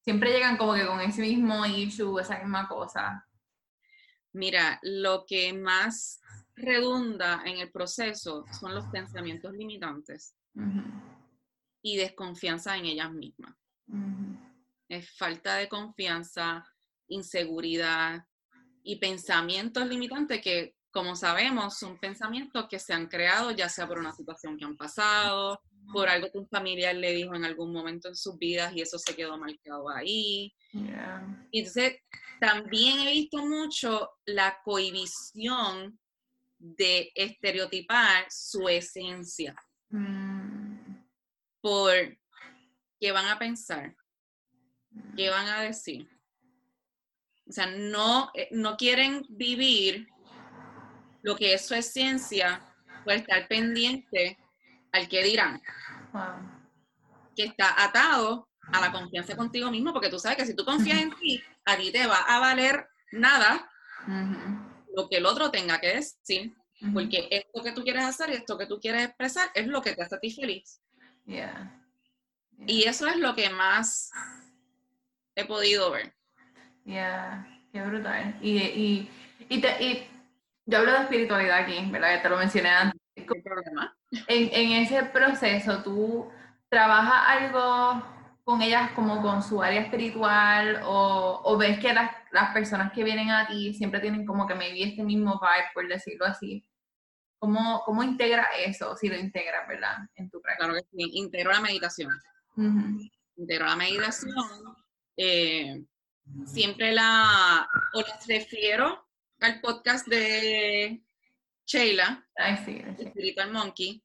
siempre 0.00 0.32
llegan 0.32 0.56
como 0.56 0.74
que 0.74 0.86
con 0.86 1.00
ese 1.00 1.22
mismo 1.22 1.64
issue, 1.64 2.18
esa 2.18 2.38
misma 2.38 2.66
cosa? 2.68 3.26
Mira, 4.32 4.80
lo 4.82 5.24
que 5.26 5.52
más 5.52 6.20
redunda 6.56 7.42
en 7.44 7.58
el 7.58 7.70
proceso 7.70 8.44
son 8.58 8.74
los 8.74 8.86
pensamientos 8.86 9.52
limitantes 9.52 10.34
y 11.82 11.96
desconfianza 11.96 12.76
en 12.76 12.86
ellas 12.86 13.12
mismas 13.12 13.54
es 14.92 15.10
falta 15.16 15.56
de 15.56 15.68
confianza, 15.68 16.64
inseguridad 17.08 18.26
y 18.82 18.96
pensamientos 18.96 19.86
limitantes 19.86 20.42
que, 20.42 20.74
como 20.90 21.16
sabemos, 21.16 21.78
son 21.78 21.98
pensamientos 21.98 22.66
que 22.68 22.78
se 22.78 22.92
han 22.92 23.06
creado 23.06 23.50
ya 23.52 23.68
sea 23.68 23.88
por 23.88 23.98
una 23.98 24.12
situación 24.12 24.58
que 24.58 24.64
han 24.64 24.76
pasado, 24.76 25.62
por 25.92 26.08
algo 26.08 26.30
que 26.30 26.38
un 26.38 26.48
familiar 26.48 26.94
le 26.94 27.12
dijo 27.12 27.34
en 27.34 27.44
algún 27.44 27.72
momento 27.72 28.08
en 28.08 28.16
sus 28.16 28.38
vidas 28.38 28.72
y 28.74 28.82
eso 28.82 28.98
se 28.98 29.16
quedó 29.16 29.38
marcado 29.38 29.88
ahí. 29.88 30.54
Y 31.50 31.58
entonces, 31.58 31.96
también 32.38 33.00
he 33.00 33.12
visto 33.12 33.38
mucho 33.46 34.10
la 34.26 34.58
cohibición 34.62 35.98
de 36.58 37.10
estereotipar 37.14 38.26
su 38.30 38.68
esencia. 38.68 39.56
Mm. 39.88 40.96
Por 41.60 41.92
qué 43.00 43.12
van 43.12 43.26
a 43.26 43.38
pensar, 43.38 43.96
¿qué 45.16 45.30
van 45.30 45.46
a 45.48 45.62
decir? 45.62 46.08
O 47.48 47.52
sea, 47.52 47.66
no, 47.66 48.30
eh, 48.34 48.48
no 48.52 48.76
quieren 48.76 49.26
vivir 49.28 50.08
lo 51.22 51.36
que 51.36 51.54
es 51.54 51.66
su 51.66 51.74
esencia 51.74 52.60
por 53.04 53.14
estar 53.14 53.46
pendiente 53.48 54.38
al 54.92 55.08
que 55.08 55.22
dirán. 55.24 55.60
Que 57.36 57.44
está 57.44 57.82
atado 57.82 58.48
a 58.72 58.80
la 58.80 58.92
confianza 58.92 59.36
contigo 59.36 59.70
mismo, 59.70 59.92
porque 59.92 60.08
tú 60.08 60.18
sabes 60.18 60.38
que 60.38 60.46
si 60.46 60.54
tú 60.54 60.64
confías 60.64 61.00
en 61.00 61.14
ti, 61.16 61.42
a 61.64 61.76
ti 61.76 61.90
te 61.90 62.06
va 62.06 62.18
a 62.18 62.38
valer 62.38 62.86
nada 63.12 63.68
lo 64.96 65.08
que 65.08 65.18
el 65.18 65.26
otro 65.26 65.50
tenga 65.50 65.80
que 65.80 65.94
decir, 65.94 66.54
porque 66.92 67.28
esto 67.30 67.62
que 67.62 67.72
tú 67.72 67.82
quieres 67.82 68.04
hacer 68.04 68.30
y 68.30 68.34
esto 68.34 68.58
que 68.58 68.66
tú 68.66 68.78
quieres 68.80 69.04
expresar 69.04 69.50
es 69.54 69.66
lo 69.66 69.80
que 69.80 69.94
te 69.94 70.02
hace 70.02 70.16
a 70.16 70.20
ti 70.20 70.30
feliz. 70.30 70.80
Y 72.66 72.84
eso 72.84 73.06
es 73.06 73.16
lo 73.16 73.34
que 73.34 73.50
más 73.50 74.10
he 75.34 75.44
podido 75.44 75.90
ver. 75.90 76.14
Yeah, 76.84 77.46
qué 77.72 77.82
brutal. 77.82 78.36
Y, 78.40 78.58
y, 78.58 79.10
y, 79.48 79.60
te, 79.60 79.82
y 79.82 80.08
yo 80.66 80.78
hablo 80.78 80.92
de 80.92 80.98
espiritualidad 80.98 81.58
aquí, 81.58 81.90
¿verdad? 81.90 82.16
Ya 82.16 82.22
te 82.22 82.28
lo 82.28 82.36
mencioné 82.38 82.68
antes. 82.68 83.00
¿Qué 83.14 83.42
problema? 83.42 83.96
En, 84.26 84.50
en 84.52 84.82
ese 84.82 85.02
proceso, 85.04 85.82
¿tú 85.82 86.30
trabajas 86.68 87.42
algo 87.42 88.02
con 88.44 88.60
ellas 88.62 88.90
como 88.92 89.22
con 89.22 89.42
su 89.42 89.62
área 89.62 89.82
espiritual 89.82 90.80
o, 90.84 91.40
o 91.44 91.56
ves 91.56 91.78
que 91.78 91.92
las, 91.92 92.10
las, 92.32 92.52
personas 92.52 92.92
que 92.92 93.04
vienen 93.04 93.30
a 93.30 93.46
ti 93.46 93.72
siempre 93.74 94.00
tienen 94.00 94.26
como 94.26 94.46
que 94.46 94.54
maybe 94.54 94.82
este 94.82 95.04
mismo 95.04 95.40
vibe, 95.40 95.70
por 95.74 95.88
decirlo 95.88 96.26
así? 96.26 96.66
¿Cómo, 97.38 97.82
cómo 97.84 98.02
integra 98.02 98.46
eso, 98.64 98.96
si 98.96 99.08
lo 99.08 99.16
integra, 99.16 99.66
verdad, 99.66 99.98
en 100.14 100.30
tu 100.30 100.40
práctica? 100.40 100.68
Claro 100.68 100.80
que 100.80 100.88
sí, 100.90 101.10
integro 101.14 101.52
la 101.52 101.60
meditación. 101.60 102.12
Integro 103.36 103.66
la 103.66 103.76
meditación 103.76 104.34
eh, 105.16 105.82
siempre 106.46 106.92
la, 106.92 107.68
o 107.94 108.00
les 108.00 108.26
refiero 108.26 109.08
al 109.40 109.60
podcast 109.60 110.06
de 110.06 111.02
Sheila, 111.66 112.26
Spiritual 113.00 113.52
Monkey, 113.52 114.02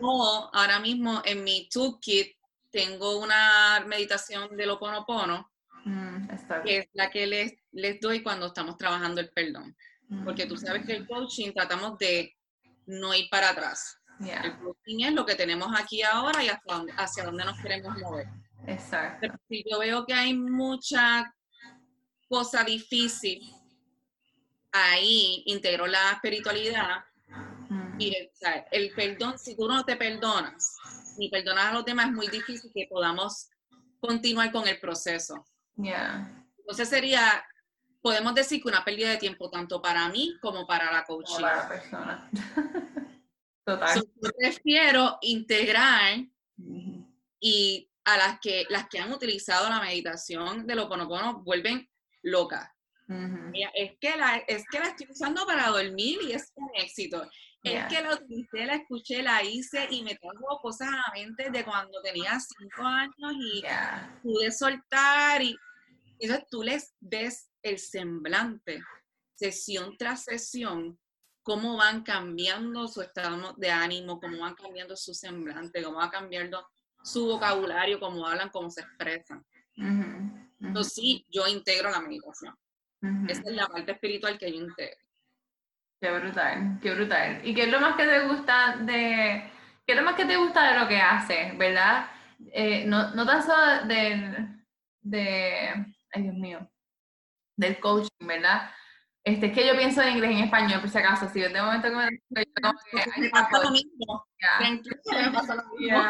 o 0.00 0.50
ahora 0.52 0.78
mismo 0.78 1.22
en 1.24 1.42
mi 1.44 1.68
toolkit 1.68 2.36
tengo 2.70 3.18
una 3.18 3.84
meditación 3.86 4.56
de 4.56 4.66
Lo 4.66 4.78
mm, 4.78 6.28
que 6.64 6.78
es 6.78 6.88
la 6.92 7.10
que 7.10 7.26
les, 7.26 7.54
les 7.72 8.00
doy 8.00 8.22
cuando 8.22 8.46
estamos 8.46 8.76
trabajando 8.76 9.20
el 9.20 9.30
perdón. 9.30 9.76
Porque 10.24 10.46
tú 10.46 10.56
sabes 10.56 10.84
que 10.84 10.92
el 10.92 11.06
coaching 11.06 11.52
tratamos 11.52 11.96
de 11.98 12.36
no 12.86 13.14
ir 13.14 13.28
para 13.30 13.50
atrás. 13.50 13.96
El 14.20 14.58
coaching 14.58 15.04
es 15.04 15.12
lo 15.12 15.24
que 15.24 15.36
tenemos 15.36 15.68
aquí 15.78 16.02
ahora 16.02 16.42
y 16.44 16.48
hacia 16.96 17.24
dónde 17.24 17.44
nos 17.44 17.58
queremos 17.60 17.96
mover. 17.98 18.26
Exacto. 18.66 19.28
si 19.48 19.64
yo 19.70 19.78
veo 19.78 20.04
que 20.04 20.14
hay 20.14 20.34
mucha 20.34 21.34
cosa 22.28 22.62
difícil, 22.64 23.40
ahí 24.72 25.42
integro 25.46 25.86
la 25.86 26.12
espiritualidad 26.12 27.04
y 27.98 28.16
el, 28.70 28.90
perdón, 28.94 29.38
si 29.38 29.56
tú 29.56 29.68
no 29.68 29.84
te 29.84 29.96
perdonas 29.96 30.76
ni 31.18 31.28
perdonas 31.28 31.66
a 31.66 31.72
los 31.74 31.84
demás, 31.84 32.06
es 32.06 32.12
muy 32.12 32.28
difícil 32.28 32.70
que 32.74 32.86
podamos 32.88 33.50
continuar 34.00 34.50
con 34.50 34.66
el 34.66 34.80
proceso. 34.80 35.44
Entonces 35.76 36.88
sería, 36.88 37.44
podemos 38.00 38.34
decir 38.34 38.62
que 38.62 38.68
una 38.68 38.84
pérdida 38.84 39.10
de 39.10 39.18
tiempo 39.18 39.50
tanto 39.50 39.82
para 39.82 40.08
mí 40.08 40.36
como 40.40 40.66
para 40.66 40.90
la 40.90 41.04
coach. 41.04 41.30
Para 41.40 41.56
la 41.56 41.68
persona. 41.68 42.30
Total. 43.64 43.96
yo 43.96 44.30
prefiero 44.38 45.18
integrar 45.20 46.24
y 47.38 47.89
a 48.04 48.16
las 48.16 48.40
que, 48.40 48.66
las 48.70 48.88
que 48.88 48.98
han 48.98 49.12
utilizado 49.12 49.68
la 49.68 49.80
meditación 49.80 50.66
de 50.66 50.74
lo 50.74 50.84
Oponopono 50.84 51.42
vuelven 51.42 51.88
locas. 52.22 52.68
es, 53.74 53.92
que 54.00 54.16
la, 54.16 54.36
es 54.46 54.64
que 54.70 54.78
la 54.78 54.86
estoy 54.86 55.08
usando 55.10 55.44
para 55.46 55.68
dormir 55.68 56.18
y 56.22 56.32
es 56.32 56.52
un 56.54 56.70
éxito. 56.74 57.28
Es 57.62 57.84
que 57.86 58.00
la 58.00 58.14
utilicé, 58.14 58.64
la 58.64 58.76
escuché, 58.76 59.22
la 59.22 59.42
hice 59.42 59.86
y 59.90 60.02
me 60.02 60.14
trajo 60.14 60.60
cosas 60.62 60.88
a 60.88 60.96
la 60.96 61.12
mente 61.14 61.50
de 61.50 61.62
cuando 61.62 62.00
tenía 62.00 62.38
cinco 62.40 62.82
años 62.82 63.32
y 63.38 63.62
pude 64.22 64.50
soltar. 64.50 65.42
Y 65.42 65.56
entonces 66.18 66.46
tú 66.50 66.62
les 66.62 66.94
ves 67.00 67.50
el 67.62 67.78
semblante, 67.78 68.82
sesión 69.34 69.96
tras 69.98 70.24
sesión, 70.24 70.98
cómo 71.42 71.76
van 71.76 72.02
cambiando 72.02 72.88
su 72.88 73.02
estado 73.02 73.54
de 73.58 73.70
ánimo, 73.70 74.20
cómo 74.20 74.38
van 74.38 74.54
cambiando 74.54 74.96
su 74.96 75.12
semblante, 75.12 75.82
cómo 75.82 75.98
va 75.98 76.10
cambiando 76.10 76.66
su 77.02 77.26
vocabulario, 77.26 78.00
cómo 78.00 78.26
hablan, 78.26 78.50
cómo 78.50 78.70
se 78.70 78.82
expresan. 78.82 79.44
Entonces 80.60 80.92
sí, 80.94 81.26
yo 81.30 81.46
integro 81.46 81.90
la 81.90 82.00
meditación. 82.00 82.54
Esa 83.28 83.42
es 83.46 83.56
la 83.56 83.66
parte 83.66 83.92
espiritual 83.92 84.38
que 84.38 84.52
yo 84.52 84.58
integro. 84.58 85.04
Qué 86.00 86.10
brutal, 86.10 86.78
qué 86.82 86.94
brutal. 86.94 87.40
¿Y 87.44 87.54
qué 87.54 87.64
es 87.64 87.70
lo 87.70 87.80
más 87.80 87.96
que 87.96 88.06
te 88.06 88.26
gusta 88.26 88.76
de, 88.76 89.50
qué 89.86 89.92
es 89.92 89.96
lo 89.98 90.04
más 90.04 90.14
que 90.14 90.24
te 90.24 90.36
gusta 90.36 90.72
de 90.72 90.78
lo 90.78 90.88
que 90.88 90.96
haces, 90.96 91.56
verdad? 91.58 92.06
eh, 92.52 92.84
no, 92.86 93.14
no 93.14 93.26
tan 93.26 93.42
solo 93.42 93.84
del, 93.86 94.64
de, 95.00 95.94
ay 96.12 96.22
Dios 96.22 96.34
mío, 96.34 96.70
del 97.56 97.78
coaching, 97.80 98.26
¿verdad? 98.26 98.70
Este, 99.22 99.46
es 99.46 99.52
que 99.52 99.66
yo 99.66 99.76
pienso 99.76 100.00
en 100.00 100.14
inglés 100.14 100.30
y 100.30 100.38
en 100.38 100.44
español, 100.44 100.80
por 100.80 100.88
si 100.88 100.98
acaso, 100.98 101.28
si 101.28 101.40
de 101.40 101.60
momento 101.60 101.88
que 101.88 101.94
me... 101.94 102.08
lo 103.62 103.70
mismo. 103.70 104.26
me 105.12 105.30
pasa 105.30 105.54
lo 105.56 105.64
mismo. 105.76 106.02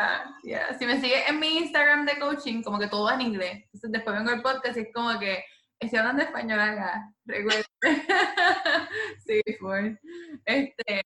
Si 0.79 0.87
me 0.87 1.01
sigues 1.01 1.29
en 1.29 1.41
mi 1.41 1.59
Instagram 1.59 2.07
de 2.07 2.19
coaching, 2.21 2.63
como 2.63 2.79
que 2.79 2.87
todo 2.87 3.07
va 3.07 3.15
en 3.15 3.23
inglés. 3.23 3.65
Entonces 3.65 3.93
después 3.93 4.17
vengo 4.17 4.31
al 4.31 4.43
podcast 4.43 4.77
y 4.77 4.81
es 4.81 4.89
como 4.95 5.19
que 5.19 5.45
estoy 5.81 5.99
hablando 5.99 6.23
español 6.23 6.61
acá, 6.61 7.13
recuerda. 7.25 7.65
sí, 9.27 9.41
fue. 9.59 9.99
Este, 10.45 11.03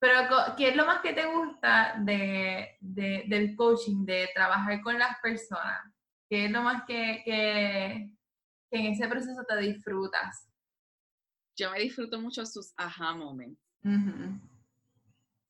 pero, 0.00 0.28
¿qué 0.56 0.68
es 0.68 0.76
lo 0.76 0.86
más 0.86 1.00
que 1.00 1.12
te 1.12 1.26
gusta 1.26 1.96
de, 1.98 2.76
de, 2.80 3.24
del 3.26 3.54
coaching, 3.54 4.06
de 4.06 4.30
trabajar 4.34 4.80
con 4.80 4.98
las 4.98 5.18
personas? 5.20 5.92
¿Qué 6.30 6.46
es 6.46 6.50
lo 6.50 6.62
más 6.62 6.84
que, 6.84 7.22
que, 7.24 8.10
que 8.70 8.78
en 8.78 8.92
ese 8.92 9.08
proceso 9.08 9.42
te 9.46 9.56
disfrutas? 9.58 10.48
Yo 11.58 11.70
me 11.72 11.80
disfruto 11.80 12.20
mucho 12.20 12.46
sus 12.46 12.72
aha 12.76 13.14
moments. 13.14 13.60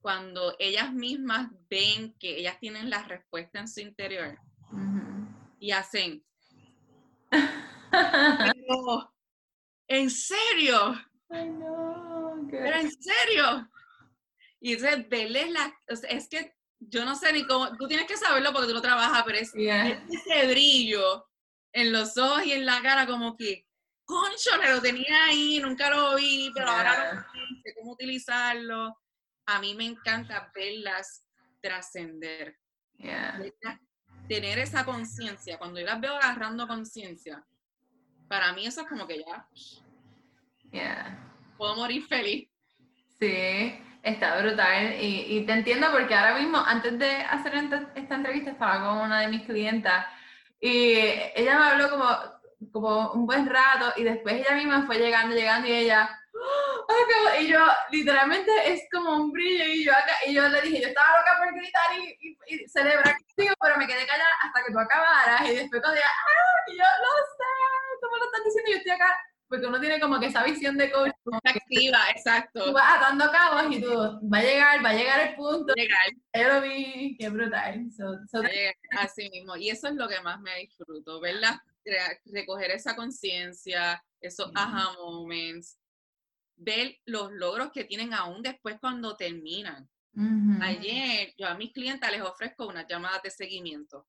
Cuando 0.00 0.57
ellas 0.59 0.93
mismas 0.93 1.50
ven 1.69 2.15
que 2.19 2.38
ellas 2.38 2.59
tienen 2.59 2.88
la 2.88 3.03
respuesta 3.05 3.61
en 3.61 3.69
su 3.69 3.81
interior 3.81 4.38
y 5.61 5.71
hacen, 5.71 6.25
¿en 9.88 10.11
serio? 10.11 10.95
¿Pero 11.29 12.77
en 12.77 12.91
serio? 12.91 13.69
Y 14.61 14.75
dice, 14.75 15.07
verles 15.09 15.50
la, 15.50 15.75
es 15.87 16.29
que 16.29 16.55
yo 16.81 17.05
no 17.05 17.15
sé 17.15 17.33
ni 17.33 17.45
cómo, 17.47 17.77
tú 17.77 17.87
tienes 17.87 18.07
que 18.07 18.17
saberlo 18.17 18.53
porque 18.53 18.69
tú 18.69 18.75
no 18.75 18.81
trabajas, 18.81 19.23
pero 19.27 19.38
es 19.38 19.53
ese 19.55 20.47
brillo 20.49 21.29
en 21.73 21.93
los 21.93 22.17
ojos 22.17 22.47
y 22.47 22.53
en 22.53 22.65
la 22.65 22.81
cara 22.81 23.07
como 23.07 23.37
que, 23.37 23.68
concho, 24.09 24.50
lo 24.57 24.81
tenía 24.81 25.27
ahí, 25.27 25.61
nunca 25.61 25.91
lo 25.91 26.17
vi, 26.17 26.50
pero 26.55 26.71
ahora 26.71 27.15
lo 27.15 27.21
sé 27.62 27.75
cómo 27.79 27.93
utilizarlo. 27.93 28.97
A 29.47 29.61
mí 29.61 29.75
me 29.75 29.85
encanta 29.85 30.50
verlas 30.55 31.27
trascender. 31.61 32.57
Tener 34.27 34.59
esa 34.59 34.85
conciencia, 34.85 35.59
cuando 35.59 35.79
yo 35.79 35.87
las 35.87 36.00
veo 36.00 36.15
agarrando 36.17 36.67
conciencia, 36.67 37.45
para 38.29 38.53
mí 38.55 38.67
eso 38.67 38.81
es 38.81 38.88
como 38.88 39.07
que 39.07 39.23
ya. 39.25 39.47
Puedo 41.59 41.77
morir 41.77 42.05
feliz. 42.07 42.49
Sí, 43.21 43.79
está 44.03 44.41
brutal. 44.41 44.97
Y, 45.00 45.45
te 45.45 45.53
entiendo 45.53 45.88
porque 45.93 46.15
ahora 46.15 46.38
mismo, 46.38 46.59
antes 46.59 46.99
de 46.99 47.11
hacer 47.11 47.55
esta 47.95 48.15
entrevista, 48.15 48.53
estaba 48.53 48.81
con 48.81 49.05
una 49.07 49.21
de 49.21 49.29
mis 49.29 49.43
clientas 49.43 50.07
y 50.61 50.95
ella 51.35 51.59
me 51.59 51.65
habló 51.67 51.91
como, 51.91 52.38
como 52.73 53.12
un 53.12 53.27
buen 53.27 53.49
rato 53.49 53.93
y 53.97 54.05
después 54.05 54.35
ella 54.35 54.55
misma 54.55 54.87
fue 54.87 54.99
llegando, 54.99 55.35
llegando 55.35 55.69
y 55.69 55.73
ella, 55.73 56.09
¡Oh! 56.35 57.41
y 57.41 57.49
yo 57.49 57.61
literalmente 57.91 58.50
es 58.73 58.83
como 58.93 59.17
un 59.17 59.33
brillo 59.33 59.65
y 59.65 59.85
yo 59.85 59.93
acá, 59.93 60.15
y 60.27 60.35
yo 60.35 60.49
le 60.49 60.61
dije, 60.62 60.83
yo 60.83 60.88
estaba 60.88 61.19
loca 61.19 61.38
por 61.38 61.55
gritar 61.55 61.83
y, 61.99 62.38
y, 62.47 62.69
celebrar 62.69 63.15
contigo, 63.17 63.55
pero 63.61 63.77
me 63.77 63.87
quedé 63.87 64.07
callada 64.07 64.31
hasta 64.43 64.65
que 64.65 64.73
tú 64.73 64.79
acabaras 64.79 65.43
y 65.43 65.55
después 65.57 65.81
cuando 65.83 65.97
ella, 65.97 66.07
¡ah! 66.09 66.71
Y 66.71 66.77
yo, 66.77 66.85
no 66.85 67.11
sé, 67.37 68.09
me 68.12 68.19
lo 68.19 68.25
estás 68.25 68.45
diciendo 68.45 68.69
y 68.69 68.73
yo 68.73 68.79
estoy 68.79 68.93
acá, 68.93 69.19
porque 69.49 69.67
uno 69.67 69.81
tiene 69.81 70.00
como 70.00 70.21
que 70.21 70.27
esa 70.27 70.45
visión 70.45 70.77
de 70.77 70.91
coach. 70.91 71.12
Activa, 71.45 71.99
exacto. 72.11 72.65
Tú 72.67 72.73
vas 72.73 72.97
atando 72.97 73.30
cabos 73.30 73.75
y 73.75 73.80
tú, 73.80 74.21
va 74.28 74.39
a 74.39 74.43
llegar, 74.43 74.85
va 74.85 74.91
a 74.91 74.95
llegar 74.95 75.28
el 75.28 75.35
punto. 75.37 75.73
Llegar. 75.75 76.00
Yo 76.35 76.54
lo 76.54 76.61
vi, 76.61 77.17
qué 77.19 77.28
brutal. 77.30 77.87
Así 78.99 79.30
mismo, 79.30 79.56
y 79.56 79.71
eso 79.71 79.89
es 79.89 79.95
lo 79.95 80.09
que 80.09 80.21
más 80.21 80.41
me 80.41 80.56
disfruto, 80.59 81.21
¿verdad? 81.21 81.59
Recoger 82.25 82.71
esa 82.71 82.97
conciencia, 82.97 84.02
esos 84.21 84.50
aha 84.54 84.95
moments, 84.99 85.78
ver 86.56 86.99
los 87.04 87.32
logros 87.32 87.71
que 87.73 87.84
tienen 87.84 88.12
aún 88.12 88.43
después 88.43 88.78
cuando 88.80 89.17
terminan. 89.17 89.88
Ayer 90.60 91.32
yo 91.38 91.47
a 91.47 91.54
mis 91.54 91.73
clientes 91.73 92.10
les 92.10 92.23
ofrezco 92.23 92.67
una 92.67 92.84
llamada 92.84 93.21
de 93.23 93.30
seguimiento 93.30 94.08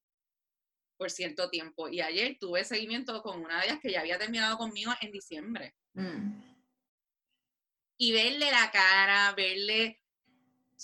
por 0.99 1.09
cierto 1.09 1.49
tiempo 1.49 1.87
y 1.87 2.01
ayer 2.01 2.37
tuve 2.37 2.65
seguimiento 2.65 3.23
con 3.23 3.39
una 3.41 3.61
de 3.61 3.67
ellas 3.67 3.79
que 3.81 3.89
ya 3.89 4.01
había 4.01 4.19
terminado 4.19 4.57
conmigo 4.57 4.91
en 4.99 5.11
diciembre. 5.11 5.73
Mm. 5.93 6.41
Y 7.97 8.11
verle 8.11 8.51
la 8.51 8.69
cara, 8.69 9.31
verle 9.31 10.01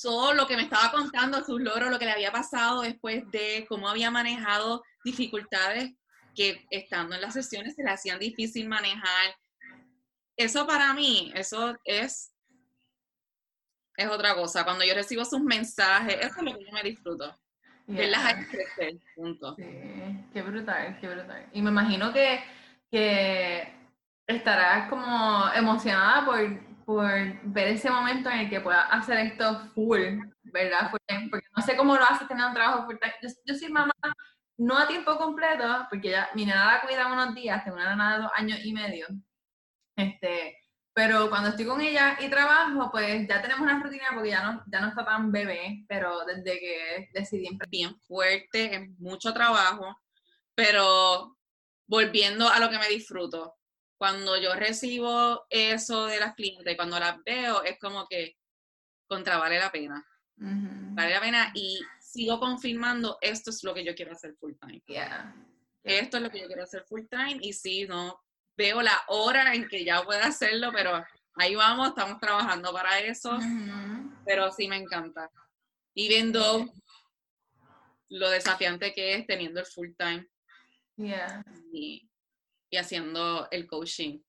todo 0.02 0.34
lo 0.34 0.48
que 0.48 0.56
me 0.56 0.63
estaba 0.63 0.89
contando, 0.91 1.43
sus 1.43 1.62
logros, 1.62 1.91
lo 1.91 2.00
que 2.00 2.06
le 2.06 2.13
había 2.13 2.32
pasado 2.32 2.82
después 2.82 3.30
de 3.32 3.65
cómo 3.67 3.89
había 3.89 4.10
manejado 4.10 4.84
dificultades 5.04 5.91
que 6.36 6.65
estando 6.69 7.15
en 7.15 7.21
las 7.21 7.34
sesiones 7.34 7.76
se 7.76 7.84
le 7.84 7.91
hacían 7.91 8.19
difícil 8.19 8.67
manejar. 8.67 9.36
Eso 10.38 10.67
para 10.67 10.93
mí, 10.93 11.32
eso 11.36 11.76
es, 11.86 12.34
es 13.95 14.08
otra 14.08 14.36
cosa. 14.36 14.63
Cuando 14.63 14.84
yo 14.84 14.93
recibo 14.93 15.24
sus 15.26 15.41
mensajes, 15.41 16.17
eso 16.19 16.36
es 16.38 16.43
lo 16.43 16.58
que 16.58 16.65
yo 16.65 16.71
me 16.71 16.84
disfruto. 16.84 17.39
Verlas 17.88 18.26
ahí 18.26 18.45
crecer, 18.45 18.98
punto. 19.15 19.56
Sí, 19.56 19.63
qué 20.34 20.41
brutal, 20.41 20.98
qué 21.00 21.08
brutal. 21.08 21.50
Y 21.54 21.62
me 21.62 21.69
imagino 21.69 22.12
que, 22.12 22.43
que 22.91 23.71
estarás 24.28 24.89
como 24.89 25.50
emocionada 25.54 26.26
por, 26.26 26.86
por 26.86 27.12
ver 27.43 27.67
ese 27.69 27.89
momento 27.91 28.30
en 28.30 28.39
el 28.39 28.50
que 28.50 28.60
puedas 28.60 28.88
hacer 28.89 29.19
esto 29.19 29.60
full, 29.76 30.19
¿verdad? 30.43 30.89
Porque 30.91 31.48
no 31.56 31.63
sé 31.63 31.78
cómo 31.78 31.95
lo 31.95 32.04
haces 32.04 32.28
tener 32.28 32.45
un 32.45 32.54
trabajo 32.54 32.86
full. 32.86 32.95
Yo, 33.21 33.30
yo 33.45 33.56
soy 33.56 33.71
mamá 33.71 33.93
no 34.58 34.78
a 34.78 34.88
tiempo 34.88 35.18
completo, 35.18 35.88
porque 35.89 36.12
ya 36.12 36.30
mi 36.34 36.46
nana 36.46 36.74
la 36.74 36.82
cuida 36.82 37.12
unos 37.12 37.36
días, 37.36 37.63
tengo 37.63 37.78
una 37.78 37.96
nana 37.96 38.15
de 38.15 38.24
dos 38.24 38.32
años 38.36 38.60
y 38.63 38.74
medio. 38.74 39.08
Este, 39.96 40.58
pero 40.94 41.30
cuando 41.30 41.50
estoy 41.50 41.65
con 41.65 41.82
ella 41.82 42.18
y 42.22 42.30
trabajo, 42.30 42.89
pues 42.91 43.28
ya 43.28 43.41
tenemos 43.41 43.62
una 43.62 43.82
rutina 43.82 44.06
porque 44.13 44.30
ya 44.30 44.44
no, 44.44 44.63
ya 44.68 44.80
no 44.80 44.88
está 44.88 45.04
tan 45.04 45.32
bebé, 45.32 45.84
pero 45.88 46.24
desde 46.26 46.60
que 46.60 47.10
decidí 47.13 47.48
empezar. 47.48 47.70
Bien 47.70 48.00
fuerte, 48.00 48.76
es 48.76 48.89
mucho 49.00 49.34
trabajo, 49.34 49.98
pero 50.56 51.38
volviendo 51.88 52.48
a 52.50 52.60
lo 52.60 52.70
que 52.70 52.80
me 52.80 52.88
disfruto, 52.88 53.56
cuando 53.98 54.38
yo 54.38 54.54
recibo 54.56 55.46
eso 55.50 56.06
de 56.06 56.20
las 56.20 56.36
clientes 56.36 56.76
cuando 56.76 57.00
las 57.00 57.22
veo, 57.24 57.63
es 57.63 57.78
como 57.80 58.08
que 58.08 58.38
contra 59.08 59.38
vale 59.38 59.60
la 59.60 59.72
pena. 59.72 60.06
Vale 60.38 61.13
la 61.13 61.22
pena 61.22 61.52
y 61.54 61.80
sigo 62.15 62.39
confirmando, 62.39 63.17
esto 63.19 63.49
es 63.49 63.62
lo 63.63 63.73
que 63.73 63.84
yo 63.84 63.93
quiero 63.93 64.13
hacer 64.13 64.36
full 64.39 64.54
time. 64.62 64.82
Esto 65.84 66.17
es 66.17 66.23
lo 66.23 66.30
que 66.30 66.39
yo 66.39 66.47
quiero 66.47 66.63
hacer 66.63 66.86
full 66.88 67.01
time 67.10 67.39
y 67.41 67.51
si 67.51 67.86
no 67.86 68.21
veo 68.56 68.82
la 68.82 68.97
hora 69.10 69.54
en 69.54 69.67
que 69.67 69.84
ya 69.84 70.01
pueda 70.01 70.28
hacerlo, 70.28 70.71
pero 70.73 71.04
ahí 71.36 71.56
vamos, 71.56 71.89
estamos 71.89 72.19
trabajando 72.21 72.71
para 72.71 72.99
eso, 73.01 73.38
pero 74.25 74.49
sí 74.51 74.69
me 74.69 74.78
encanta. 74.78 75.30
Y 75.93 76.08
viendo 76.08 76.65
lo 78.10 78.30
desafiante 78.30 78.93
que 78.93 79.15
es 79.15 79.28
teniendo 79.28 79.60
el 79.60 79.65
full 79.65 79.89
time. 79.97 80.25
Y, 81.73 82.10
haciendo 82.78 83.47
el 83.51 83.67
coaching 83.67 84.19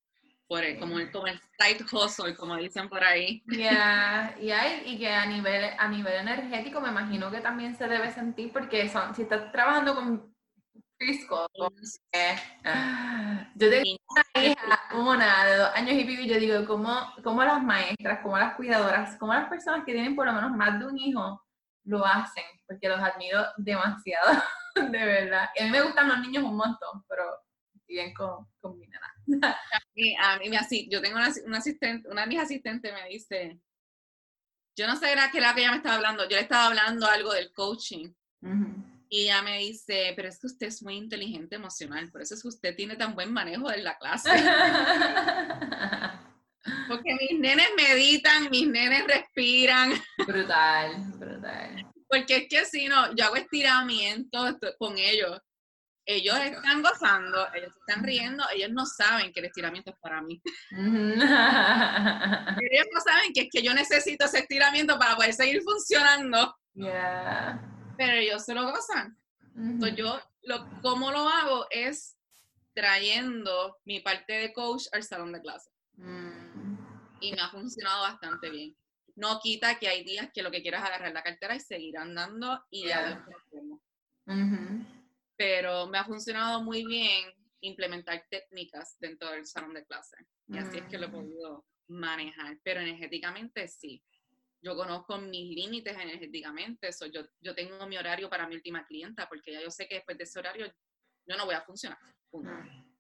por 0.49 0.63
el, 0.63 0.79
como, 0.79 0.99
el, 0.99 1.11
como 1.11 1.27
el 1.27 1.41
side 1.59 1.85
hustle, 1.93 2.37
como 2.37 2.57
dicen 2.57 2.89
por 2.89 3.03
ahí. 3.03 3.43
Yeah. 3.47 4.37
Y, 4.41 4.51
hay, 4.51 4.83
y 4.87 4.99
que 4.99 5.09
a 5.09 5.27
nivel, 5.27 5.71
a 5.79 5.89
nivel 5.89 6.15
energético 6.15 6.81
me 6.81 6.89
imagino 6.89 7.31
que 7.31 7.41
también 7.41 7.77
se 7.77 7.89
debe 7.89 8.11
sentir 8.13 8.53
porque 8.53 8.89
son, 8.89 9.15
si 9.15 9.23
estás 9.23 9.51
trabajando 9.51 9.95
con 9.95 10.37
preschool, 10.99 11.49
yo 13.55 13.71
tengo 13.71 13.99
una 14.09 14.45
hija, 14.45 14.81
una 14.95 15.45
de 15.45 15.57
dos 15.57 15.71
años 15.75 15.95
y 15.95 16.05
pico, 16.05 16.23
y 16.23 16.29
yo 16.29 16.39
digo, 16.39 16.67
¿cómo, 16.67 17.13
cómo 17.23 17.45
las 17.45 17.63
maestras, 17.63 18.21
cómo 18.23 18.39
las 18.39 18.55
cuidadoras, 18.55 19.17
cómo 19.19 19.35
las 19.35 19.49
personas 19.49 19.85
que 19.85 19.93
tienen 19.93 20.17
por 20.17 20.27
lo 20.27 20.33
menos 20.33 20.53
más 20.53 20.79
de 20.79 20.87
un 20.87 20.99
hijo 20.99 21.43
lo 21.85 22.05
hacen? 22.05 22.45
Porque 22.67 22.89
los 22.89 22.99
admiro 22.99 23.45
demasiado, 23.57 24.43
de 24.75 25.05
verdad. 25.05 25.51
Y 25.55 25.63
a 25.63 25.65
mí 25.65 25.71
me 25.71 25.83
gustan 25.83 26.09
los 26.09 26.21
niños 26.21 26.45
un 26.45 26.57
montón, 26.57 27.05
pero 27.09 27.25
bien 27.87 28.15
con, 28.15 28.47
con 28.61 28.79
mi 29.27 29.37
nena. 29.37 29.57
a 30.21 30.39
mí, 30.39 30.57
así, 30.57 30.89
yo 30.91 31.01
tengo 31.01 31.17
una, 31.17 31.59
asistente, 31.59 32.09
una 32.09 32.23
de 32.23 32.27
mis 32.29 32.39
asistentes 32.39 32.93
me 32.93 33.09
dice, 33.09 33.61
yo 34.77 34.87
no 34.87 34.95
sé 34.97 35.07
qué 35.07 35.39
era 35.39 35.55
que 35.55 35.61
ella 35.61 35.71
me 35.71 35.79
estaba 35.79 35.97
hablando, 35.97 36.29
yo 36.29 36.37
le 36.37 36.43
estaba 36.43 36.67
hablando 36.67 37.07
algo 37.07 37.33
del 37.33 37.53
coaching. 37.53 38.13
Y 39.09 39.23
ella 39.23 39.43
me 39.43 39.59
dice, 39.59 40.13
pero 40.17 40.29
es 40.29 40.39
que 40.39 40.47
usted 40.47 40.67
es 40.67 40.83
muy 40.83 40.97
inteligente 40.97 41.57
emocional, 41.57 42.11
por 42.11 42.23
eso 42.23 42.35
es 42.35 42.43
que 42.43 42.49
usted 42.49 42.77
tiene 42.77 42.97
tan 42.97 43.15
buen 43.15 43.33
manejo 43.33 43.69
de 43.69 43.83
la 43.83 43.97
clase. 43.99 44.31
Porque 46.89 47.15
mis 47.15 47.39
nenes 47.39 47.69
meditan, 47.77 48.51
mis 48.51 48.69
nenes 48.69 49.07
respiran. 49.07 49.93
Brutal, 50.27 51.13
brutal. 51.17 51.87
Porque 52.09 52.37
es 52.37 52.49
que 52.49 52.65
si 52.65 52.89
no, 52.89 53.15
yo 53.15 53.25
hago 53.25 53.37
estiramientos 53.37 54.57
con 54.79 54.99
ellos 54.99 55.41
ellos 56.07 56.39
están 56.39 56.83
gozando, 56.83 57.53
ellos 57.53 57.77
están 57.77 58.05
riendo, 58.05 58.45
ellos 58.55 58.71
no 58.71 58.87
saben 58.87 59.33
que 59.33 59.41
el 59.41 59.47
estiramiento 59.47 59.91
es 59.91 59.97
para 60.01 60.23
mí. 60.23 60.41
ellos 60.71 62.87
no 62.93 63.01
saben 63.01 63.33
que 63.35 63.43
es 63.43 63.49
que 63.51 63.63
yo 63.63 63.75
necesito 63.75 64.25
ese 64.25 64.39
estiramiento 64.39 64.99
para 64.99 65.17
poder 65.17 65.33
seguir 65.33 65.63
funcionando. 65.63 66.57
Pero 66.75 68.13
ellos 68.13 68.45
se 68.45 68.55
lo 68.55 68.71
gozan. 68.71 69.19
Entonces 69.57 69.97
yo, 69.97 70.21
lo, 70.43 70.69
¿cómo 70.81 71.11
lo 71.11 71.29
hago? 71.29 71.67
Es 71.71 72.17
trayendo 72.73 73.79
mi 73.85 74.01
parte 74.01 74.35
de 74.35 74.53
coach 74.53 74.85
al 74.93 75.03
salón 75.03 75.33
de 75.33 75.41
clase. 75.41 75.71
Mm. 75.97 76.77
Y 77.21 77.33
me 77.33 77.41
ha 77.41 77.49
funcionado 77.49 78.03
bastante 78.03 78.51
bien. 78.51 78.77
No 79.17 79.41
quita 79.41 79.79
que 79.79 79.89
hay 79.89 80.05
días 80.05 80.29
que 80.33 80.43
lo 80.43 80.51
que 80.51 80.61
quieras 80.61 80.83
es 80.83 80.89
agarrar 80.89 81.13
la 81.13 81.23
cartera 81.23 81.57
y 81.57 81.61
seguir 81.61 81.97
andando 81.97 82.63
y 82.71 82.87
ya 82.87 83.25
Pero 85.37 85.87
me 85.87 85.99
ha 85.99 86.05
funcionado 86.05 86.63
muy 86.63 86.85
bien 86.87 87.33
implementar 87.61 88.25
técnicas 88.31 88.97
dentro 88.99 89.31
del 89.31 89.47
salón 89.47 89.75
de 89.75 89.85
clase. 89.85 90.17
Y 90.49 90.59
así 90.59 90.79
es 90.79 90.85
que 90.85 90.99
lo 90.99 91.07
he 91.07 91.09
mm. 91.09 91.13
podido 91.13 91.67
manejar. 91.89 92.59
Pero 92.63 92.81
energéticamente 92.81 93.69
sí. 93.69 94.03
Yo 94.63 94.75
conozco 94.75 95.19
mis 95.19 95.55
límites 95.55 95.97
energéticamente. 95.97 96.93
So 96.93 97.07
yo, 97.07 97.23
yo 97.41 97.55
tengo 97.55 97.87
mi 97.87 97.97
horario 97.97 98.29
para 98.31 98.49
mi 98.49 98.55
última 98.55 98.87
clienta 98.87 99.29
porque 99.29 99.53
ya 99.53 99.61
yo 99.61 99.71
sé 99.71 99.87
que 99.87 99.97
después 99.97 100.17
de 100.19 100.25
ese 100.25 100.39
horario 100.39 100.73
yo 101.27 101.37
no 101.37 101.45
voy 101.45 101.55
a 101.55 101.63
funcionar. 101.63 101.99
Punto. 102.31 102.51
Mm. 102.51 102.97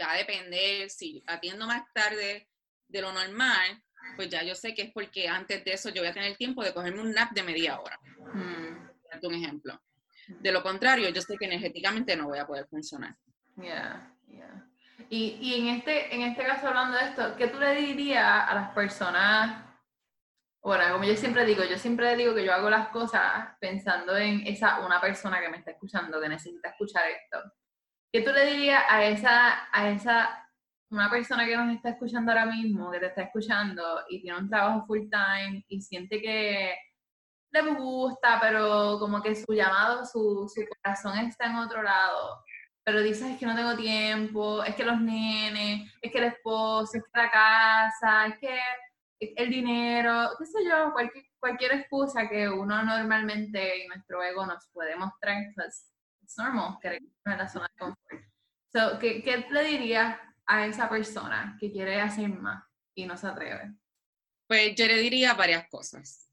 Va 0.00 0.12
a 0.12 0.18
depender 0.18 0.88
si 0.90 1.22
atiendo 1.26 1.66
más 1.66 1.82
tarde 1.92 2.48
de 2.86 3.02
lo 3.02 3.12
normal, 3.12 3.82
pues 4.16 4.28
ya 4.28 4.42
yo 4.44 4.54
sé 4.54 4.74
que 4.74 4.82
es 4.82 4.92
porque 4.92 5.28
antes 5.28 5.64
de 5.64 5.72
eso 5.72 5.90
yo 5.90 6.02
voy 6.02 6.10
a 6.10 6.14
tener 6.14 6.36
tiempo 6.36 6.62
de 6.62 6.72
cogerme 6.72 7.02
un 7.02 7.12
nap 7.12 7.32
de 7.32 7.42
media 7.42 7.80
hora. 7.80 7.98
Mm. 8.34 8.88
Un 9.20 9.34
ejemplo. 9.34 9.80
De 10.28 10.52
lo 10.52 10.62
contrario, 10.62 11.08
yo 11.08 11.22
sé 11.22 11.36
que 11.36 11.46
energéticamente 11.46 12.14
no 12.16 12.28
voy 12.28 12.38
a 12.38 12.46
poder 12.46 12.66
funcionar. 12.66 13.16
Yeah, 13.56 14.14
yeah. 14.28 14.68
Y, 15.08 15.38
y, 15.40 15.60
en, 15.60 15.76
este, 15.76 16.14
en 16.14 16.22
este 16.22 16.44
caso, 16.44 16.68
hablando 16.68 16.98
de 16.98 17.04
esto, 17.04 17.34
¿qué 17.36 17.48
tú 17.48 17.58
le 17.58 17.74
dirías 17.74 18.48
a 18.48 18.54
las 18.54 18.70
personas? 18.70 19.64
Bueno, 20.60 20.92
como 20.92 21.04
yo 21.04 21.16
siempre 21.16 21.46
digo, 21.46 21.64
yo 21.64 21.78
siempre 21.78 22.14
digo 22.14 22.34
que 22.34 22.44
yo 22.44 22.52
hago 22.52 22.68
las 22.68 22.88
cosas 22.88 23.56
pensando 23.58 24.16
en 24.16 24.46
esa 24.46 24.84
una 24.84 25.00
persona 25.00 25.40
que 25.40 25.48
me 25.48 25.58
está 25.58 25.70
escuchando, 25.70 26.20
que 26.20 26.28
necesita 26.28 26.68
escuchar 26.68 27.04
esto. 27.08 27.52
¿Qué 28.12 28.20
tú 28.22 28.32
le 28.32 28.46
dirías 28.46 28.82
a 28.88 29.04
esa, 29.04 29.68
a 29.72 29.90
esa 29.90 30.48
una 30.90 31.10
persona 31.10 31.46
que 31.46 31.56
nos 31.56 31.74
está 31.74 31.90
escuchando 31.90 32.32
ahora 32.32 32.46
mismo, 32.46 32.90
que 32.90 33.00
te 33.00 33.06
está 33.06 33.22
escuchando 33.22 33.82
y 34.08 34.20
tiene 34.20 34.38
un 34.38 34.48
trabajo 34.48 34.86
full 34.86 35.08
time 35.10 35.64
y 35.68 35.80
siente 35.80 36.20
que 36.20 36.74
le 37.50 37.62
gusta, 37.74 38.38
pero 38.40 38.98
como 38.98 39.22
que 39.22 39.34
su 39.34 39.52
llamado, 39.52 40.04
su, 40.04 40.50
su 40.52 40.62
corazón 40.82 41.18
está 41.18 41.46
en 41.46 41.56
otro 41.56 41.82
lado, 41.82 42.44
pero 42.84 43.02
dices 43.02 43.30
es 43.30 43.38
que 43.38 43.46
no 43.46 43.54
tengo 43.54 43.76
tiempo, 43.76 44.62
es 44.64 44.74
que 44.74 44.84
los 44.84 45.00
nenes, 45.00 45.92
es 46.00 46.12
que 46.12 46.18
el 46.18 46.24
esposo, 46.24 46.96
es 46.96 47.02
que 47.04 47.20
la 47.20 47.30
casa, 47.30 48.26
es 48.26 48.38
que 48.38 48.58
el 49.20 49.50
dinero, 49.50 50.30
qué 50.38 50.46
sé 50.46 50.58
yo, 50.64 50.92
cualquier, 50.92 51.24
cualquier 51.38 51.72
excusa 51.72 52.28
que 52.28 52.48
uno 52.48 52.82
normalmente 52.82 53.84
y 53.84 53.88
nuestro 53.88 54.22
ego 54.22 54.46
nos 54.46 54.68
puede 54.72 54.96
mostrar, 54.96 55.36
pues 55.54 55.92
es 56.22 56.38
normal 56.38 56.78
que 56.80 56.96
en 56.96 57.38
la 57.38 57.48
zona 57.48 57.68
de 57.74 57.78
confort. 57.78 58.24
So, 58.72 58.98
¿qué, 58.98 59.22
¿Qué 59.22 59.46
le 59.50 59.64
dirías 59.64 60.18
a 60.46 60.66
esa 60.66 60.88
persona 60.88 61.56
que 61.58 61.72
quiere 61.72 62.00
hacer 62.00 62.28
más 62.28 62.64
y 62.94 63.06
no 63.06 63.16
se 63.16 63.26
atreve? 63.26 63.74
Pues 64.46 64.74
yo 64.76 64.86
le 64.86 64.98
diría 64.98 65.34
varias 65.34 65.68
cosas. 65.68 66.27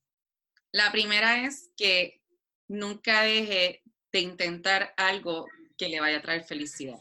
La 0.75 0.91
primera 0.91 1.45
es 1.45 1.71
que 1.77 2.21
nunca 2.67 3.21
deje 3.21 3.81
de 4.11 4.19
intentar 4.19 4.93
algo 4.97 5.47
que 5.77 5.87
le 5.87 6.01
vaya 6.01 6.17
a 6.17 6.21
traer 6.21 6.43
felicidad. 6.43 6.99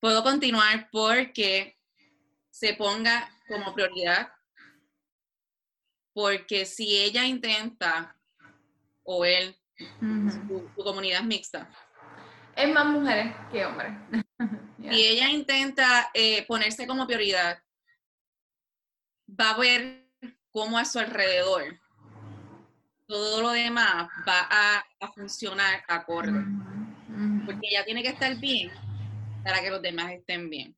Puedo 0.00 0.22
continuar 0.22 0.88
porque 0.90 1.76
se 2.48 2.72
ponga 2.72 3.30
como 3.46 3.74
prioridad, 3.74 4.32
porque 6.14 6.64
si 6.64 6.96
ella 6.96 7.26
intenta, 7.26 8.16
o 9.02 9.26
él, 9.26 9.54
su, 10.00 10.72
comunidad 10.82 11.20
es 11.20 11.26
mixta. 11.26 11.70
Es 12.56 12.72
más 12.72 12.86
mujeres 12.86 13.36
que 13.52 13.66
hombres. 13.66 13.92
Y 14.78 15.02
ella 15.02 15.28
intenta 15.28 16.10
eh, 16.14 16.46
ponerse 16.46 16.86
como 16.86 17.06
prioridad, 17.06 17.60
va 19.28 19.50
a 19.50 19.58
ver 19.58 20.05
cómo 20.56 20.78
a 20.78 20.86
su 20.86 20.98
alrededor 20.98 21.78
todo 23.06 23.42
lo 23.42 23.50
demás 23.50 24.08
va 24.26 24.48
a, 24.50 24.84
funcionar 25.14 25.84
acorde. 25.86 26.42
Porque 27.44 27.68
ella 27.70 27.84
tiene 27.84 28.02
que 28.02 28.08
estar 28.08 28.34
bien 28.40 28.70
para 29.44 29.60
que 29.60 29.70
los 29.70 29.82
demás 29.82 30.12
estén 30.12 30.48
bien. 30.48 30.74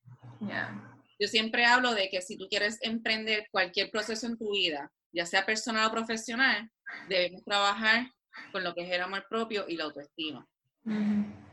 Yo 1.20 1.28
siempre 1.28 1.64
hablo 1.64 1.94
de 1.94 2.10
que 2.10 2.20
si 2.20 2.36
tú 2.36 2.48
quieres 2.48 2.78
emprender 2.82 3.46
cualquier 3.52 3.90
proceso 3.90 4.26
en 4.26 4.36
tu 4.36 4.52
vida, 4.52 4.90
ya 5.12 5.24
sea 5.26 5.46
personal 5.46 5.86
o 5.86 5.92
profesional, 5.92 6.68
debemos 7.08 7.44
trabajar 7.44 8.10
con 8.50 8.64
lo 8.64 8.74
que 8.74 8.82
es 8.82 8.90
el 8.90 9.00
amor 9.00 9.26
propio 9.30 9.64
y 9.68 9.76
la 9.76 9.84
autoestima 9.84 10.46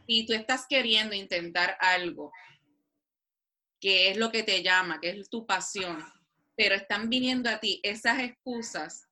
y 0.08 0.26
tú 0.26 0.34
estás 0.34 0.66
queriendo 0.68 1.16
intentar 1.16 1.78
algo 1.80 2.32
que 3.80 4.10
es 4.10 4.18
lo 4.18 4.32
que 4.32 4.44
te 4.44 4.64
llama, 4.64 5.00
que 5.00 5.10
es 5.10 5.30
tu 5.30 5.46
pasión, 5.46 6.04
pero 6.56 6.76
están 6.76 7.10
viniendo 7.10 7.50
a 7.50 7.60
ti 7.60 7.80
esas 7.84 8.20
excusas, 8.20 9.08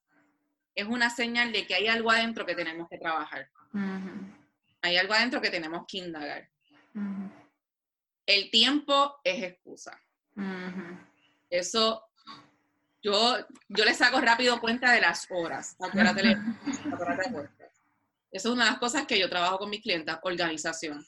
es 0.76 0.88
una 0.88 1.10
señal 1.10 1.52
de 1.52 1.68
que 1.68 1.76
hay 1.76 1.88
algo 1.88 2.12
adentro 2.12 2.46
que 2.46 2.56
tenemos 2.56 2.88
que 2.90 2.98
trabajar. 2.98 3.50
Hay 4.82 4.98
algo 4.98 5.14
adentro 5.14 5.42
que 5.42 5.50
tenemos 5.50 5.86
que 5.88 6.00
indagar. 6.00 6.50
El 8.26 8.50
tiempo 8.50 9.20
es 9.24 9.44
excusa. 9.44 10.00
Eso, 11.50 12.04
yo, 13.02 13.38
yo 13.68 13.86
le 13.86 13.94
saco 13.94 14.20
rápido 14.20 14.60
cuenta 14.60 14.92
de 14.92 15.02
las 15.02 15.28
horas. 15.30 15.76
Acuérdate, 15.80 16.36
acuérdate 16.92 17.64
eso 18.34 18.50
es 18.50 18.56
una 18.56 18.66
de 18.66 18.72
las 18.72 18.80
cosas 18.80 19.06
que 19.06 19.20
yo 19.20 19.30
trabajo 19.30 19.60
con 19.60 19.70
mis 19.70 19.82
clientes, 19.82 20.16
organización. 20.24 21.06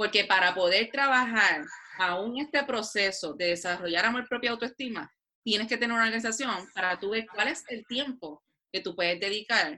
Porque 0.00 0.24
para 0.24 0.54
poder 0.54 0.88
trabajar 0.90 1.66
aún 1.98 2.38
este 2.38 2.64
proceso 2.64 3.34
de 3.34 3.48
desarrollar 3.48 4.06
amor 4.06 4.26
propio 4.26 4.52
autoestima, 4.52 5.12
tienes 5.44 5.68
que 5.68 5.76
tener 5.76 5.92
una 5.92 6.04
organización 6.04 6.66
para 6.72 6.98
tú 6.98 7.10
ver 7.10 7.26
cuál 7.34 7.48
es 7.48 7.64
el 7.68 7.84
tiempo 7.84 8.42
que 8.72 8.80
tú 8.80 8.96
puedes 8.96 9.20
dedicar. 9.20 9.76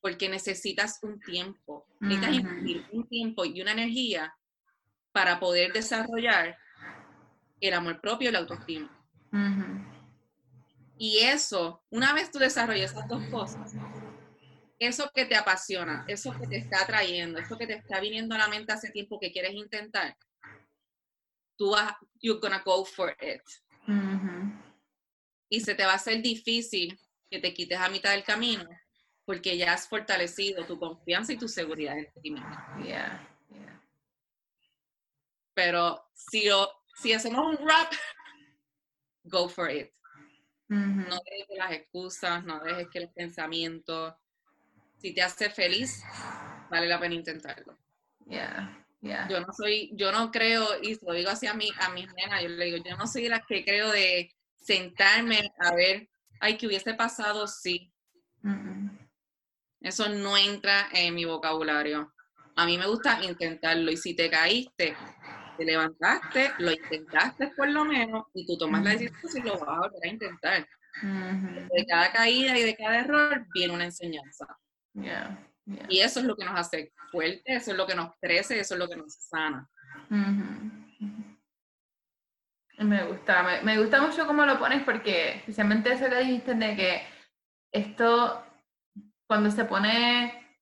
Porque 0.00 0.28
necesitas 0.28 1.00
un 1.02 1.18
tiempo, 1.18 1.84
necesitas 1.98 2.32
invertir 2.32 2.86
un 2.92 3.08
tiempo 3.08 3.44
y 3.44 3.60
una 3.60 3.72
energía 3.72 4.32
para 5.10 5.40
poder 5.40 5.72
desarrollar 5.72 6.56
el 7.60 7.74
amor 7.74 8.00
propio 8.00 8.28
y 8.28 8.32
la 8.32 8.38
autoestima. 8.38 9.04
Y 10.96 11.18
eso, 11.24 11.82
una 11.90 12.12
vez 12.12 12.30
tú 12.30 12.38
desarrollas 12.38 12.92
esas 12.92 13.08
dos 13.08 13.24
cosas, 13.32 13.74
eso 14.84 15.10
que 15.14 15.26
te 15.26 15.36
apasiona, 15.36 16.04
eso 16.08 16.32
que 16.38 16.46
te 16.46 16.56
está 16.56 16.82
atrayendo, 16.82 17.38
eso 17.38 17.56
que 17.58 17.66
te 17.66 17.74
está 17.74 18.00
viniendo 18.00 18.34
a 18.34 18.38
la 18.38 18.48
mente 18.48 18.72
hace 18.72 18.90
tiempo 18.90 19.18
que 19.18 19.32
quieres 19.32 19.54
intentar, 19.54 20.16
tú 21.56 21.70
vas, 21.70 21.94
you're 22.20 22.40
gonna 22.40 22.62
go 22.64 22.84
for 22.84 23.16
it. 23.20 23.42
Y 25.48 25.60
se 25.60 25.74
te 25.74 25.84
va 25.84 25.92
a 25.92 25.96
hacer 25.96 26.22
difícil 26.22 26.98
que 27.30 27.38
te 27.38 27.52
quites 27.52 27.78
a 27.78 27.88
mitad 27.88 28.12
del 28.12 28.24
camino 28.24 28.68
porque 29.24 29.56
ya 29.56 29.72
has 29.72 29.88
fortalecido 29.88 30.66
tu 30.66 30.78
confianza 30.78 31.32
y 31.32 31.38
tu 31.38 31.48
seguridad 31.48 31.98
en 31.98 32.12
ti 32.22 32.30
mismo. 32.30 32.56
Pero 35.54 36.10
si, 36.12 36.48
si 36.96 37.12
hacemos 37.12 37.46
un 37.46 37.66
rap, 37.66 37.92
go 39.24 39.48
for 39.48 39.70
it. 39.70 39.90
No 40.68 41.18
dejes 41.24 41.56
las 41.56 41.72
excusas, 41.72 42.44
no 42.44 42.58
dejes 42.60 42.88
que 42.90 43.00
los 43.00 43.12
pensamientos 43.12 44.14
si 45.04 45.12
te 45.12 45.20
hace 45.20 45.50
feliz, 45.50 46.02
vale 46.70 46.86
la 46.86 46.98
pena 46.98 47.14
intentarlo. 47.14 47.78
Yo 49.28 49.38
no 49.38 49.52
soy, 49.52 49.90
yo 49.92 50.10
no 50.10 50.30
creo, 50.30 50.66
y 50.80 50.98
lo 51.04 51.12
digo 51.12 51.28
así 51.28 51.46
a, 51.46 51.52
mi, 51.52 51.68
a 51.78 51.90
mis 51.90 52.06
nenas, 52.14 52.42
yo 52.42 52.48
le 52.48 52.64
digo, 52.64 52.78
yo 52.78 52.96
no 52.96 53.06
soy 53.06 53.28
las 53.28 53.44
que 53.46 53.66
creo 53.66 53.92
de 53.92 54.34
sentarme 54.56 55.52
a 55.58 55.74
ver, 55.74 56.08
ay, 56.40 56.56
que 56.56 56.66
hubiese 56.66 56.94
pasado, 56.94 57.46
sí. 57.46 57.92
Eso 59.82 60.08
no 60.08 60.38
entra 60.38 60.88
en 60.90 61.14
mi 61.14 61.26
vocabulario. 61.26 62.10
A 62.56 62.64
mí 62.64 62.78
me 62.78 62.86
gusta 62.86 63.22
intentarlo, 63.22 63.90
y 63.90 63.98
si 63.98 64.16
te 64.16 64.30
caíste, 64.30 64.96
te 65.58 65.64
levantaste, 65.66 66.52
lo 66.60 66.72
intentaste 66.72 67.48
por 67.48 67.68
lo 67.68 67.84
menos, 67.84 68.24
y 68.32 68.46
tú 68.46 68.56
tomas 68.56 68.82
la 68.82 68.92
decisión 68.92 69.30
si 69.30 69.42
lo 69.42 69.58
vas 69.58 69.68
a 69.68 69.80
volver 69.80 70.02
a 70.02 70.08
intentar. 70.08 70.68
De 71.02 71.84
cada 71.86 72.10
caída 72.10 72.58
y 72.58 72.62
de 72.62 72.74
cada 72.74 73.00
error 73.00 73.46
viene 73.52 73.74
una 73.74 73.84
enseñanza. 73.84 74.46
Y 75.88 76.00
eso 76.00 76.20
es 76.20 76.26
lo 76.26 76.36
que 76.36 76.44
nos 76.44 76.58
hace 76.58 76.92
fuerte, 77.10 77.42
eso 77.46 77.72
es 77.72 77.76
lo 77.76 77.86
que 77.86 77.94
nos 77.94 78.14
crece, 78.20 78.60
eso 78.60 78.74
es 78.74 78.80
lo 78.80 78.88
que 78.88 78.96
nos 78.96 79.14
sana. 79.14 79.68
Me 82.78 83.04
gusta, 83.04 83.60
me, 83.62 83.78
gusta 83.78 84.02
mucho 84.02 84.26
cómo 84.26 84.44
lo 84.44 84.58
pones 84.58 84.82
porque 84.82 85.36
especialmente 85.36 85.92
eso 85.92 86.08
que 86.08 86.16
dijiste 86.16 86.54
de 86.54 86.76
que 86.76 87.02
esto, 87.72 88.44
cuando 89.26 89.50
se 89.50 89.64
pone, 89.64 90.58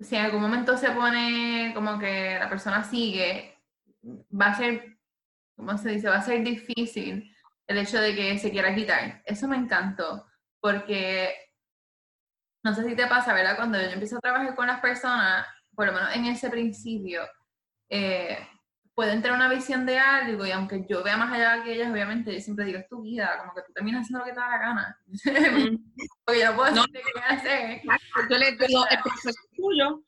si 0.00 0.16
en 0.16 0.24
algún 0.24 0.42
momento 0.42 0.76
se 0.76 0.90
pone 0.90 1.72
como 1.74 1.98
que 1.98 2.36
la 2.38 2.48
persona 2.48 2.84
sigue, 2.84 3.58
va 4.04 4.46
a 4.46 4.54
ser, 4.56 4.98
¿cómo 5.56 5.78
se 5.78 5.90
dice? 5.90 6.08
Va 6.08 6.16
a 6.16 6.22
ser 6.22 6.42
difícil 6.42 7.32
el 7.66 7.78
hecho 7.78 8.00
de 8.00 8.14
que 8.14 8.38
se 8.38 8.50
quiera 8.50 8.74
quitar. 8.74 9.22
Eso 9.24 9.48
me 9.48 9.56
encantó 9.56 10.26
porque 10.60 11.45
no 12.66 12.74
sé 12.74 12.84
si 12.84 12.96
te 12.96 13.06
pasa, 13.06 13.32
¿verdad? 13.32 13.54
Cuando 13.54 13.80
yo 13.80 13.86
empiezo 13.90 14.16
a 14.16 14.20
trabajar 14.20 14.56
con 14.56 14.66
las 14.66 14.80
personas, 14.80 15.46
por 15.72 15.86
lo 15.86 15.92
menos 15.92 16.16
en 16.16 16.24
ese 16.24 16.50
principio, 16.50 17.22
eh, 17.88 18.36
pueden 18.92 19.22
tener 19.22 19.36
una 19.36 19.48
visión 19.48 19.86
de 19.86 20.00
algo 20.00 20.44
y 20.44 20.50
aunque 20.50 20.84
yo 20.88 21.04
vea 21.04 21.16
más 21.16 21.32
allá 21.32 21.62
que 21.62 21.74
ellas, 21.74 21.92
obviamente 21.92 22.34
yo 22.34 22.40
siempre 22.40 22.64
digo, 22.64 22.80
es 22.80 22.88
tu 22.88 23.02
vida, 23.02 23.38
como 23.38 23.54
que 23.54 23.62
tú 23.62 23.72
terminas 23.72 24.02
haciendo 24.02 24.18
lo 24.18 24.24
que 24.24 24.32
te 24.32 24.40
da 24.40 24.48
la 24.48 24.58
gana. 24.58 25.00
Porque 26.24 26.40
yo 26.40 26.50
no 26.50 26.56
puedo 26.56 26.74
decir 26.74 26.90
qué 26.90 27.34
hacer. 27.34 27.82
Yo 28.28 28.36
les 28.36 28.58
digo, 28.58 28.84
el 28.90 28.98
proceso 28.98 29.28
es 29.28 29.56
tuyo. 29.56 30.02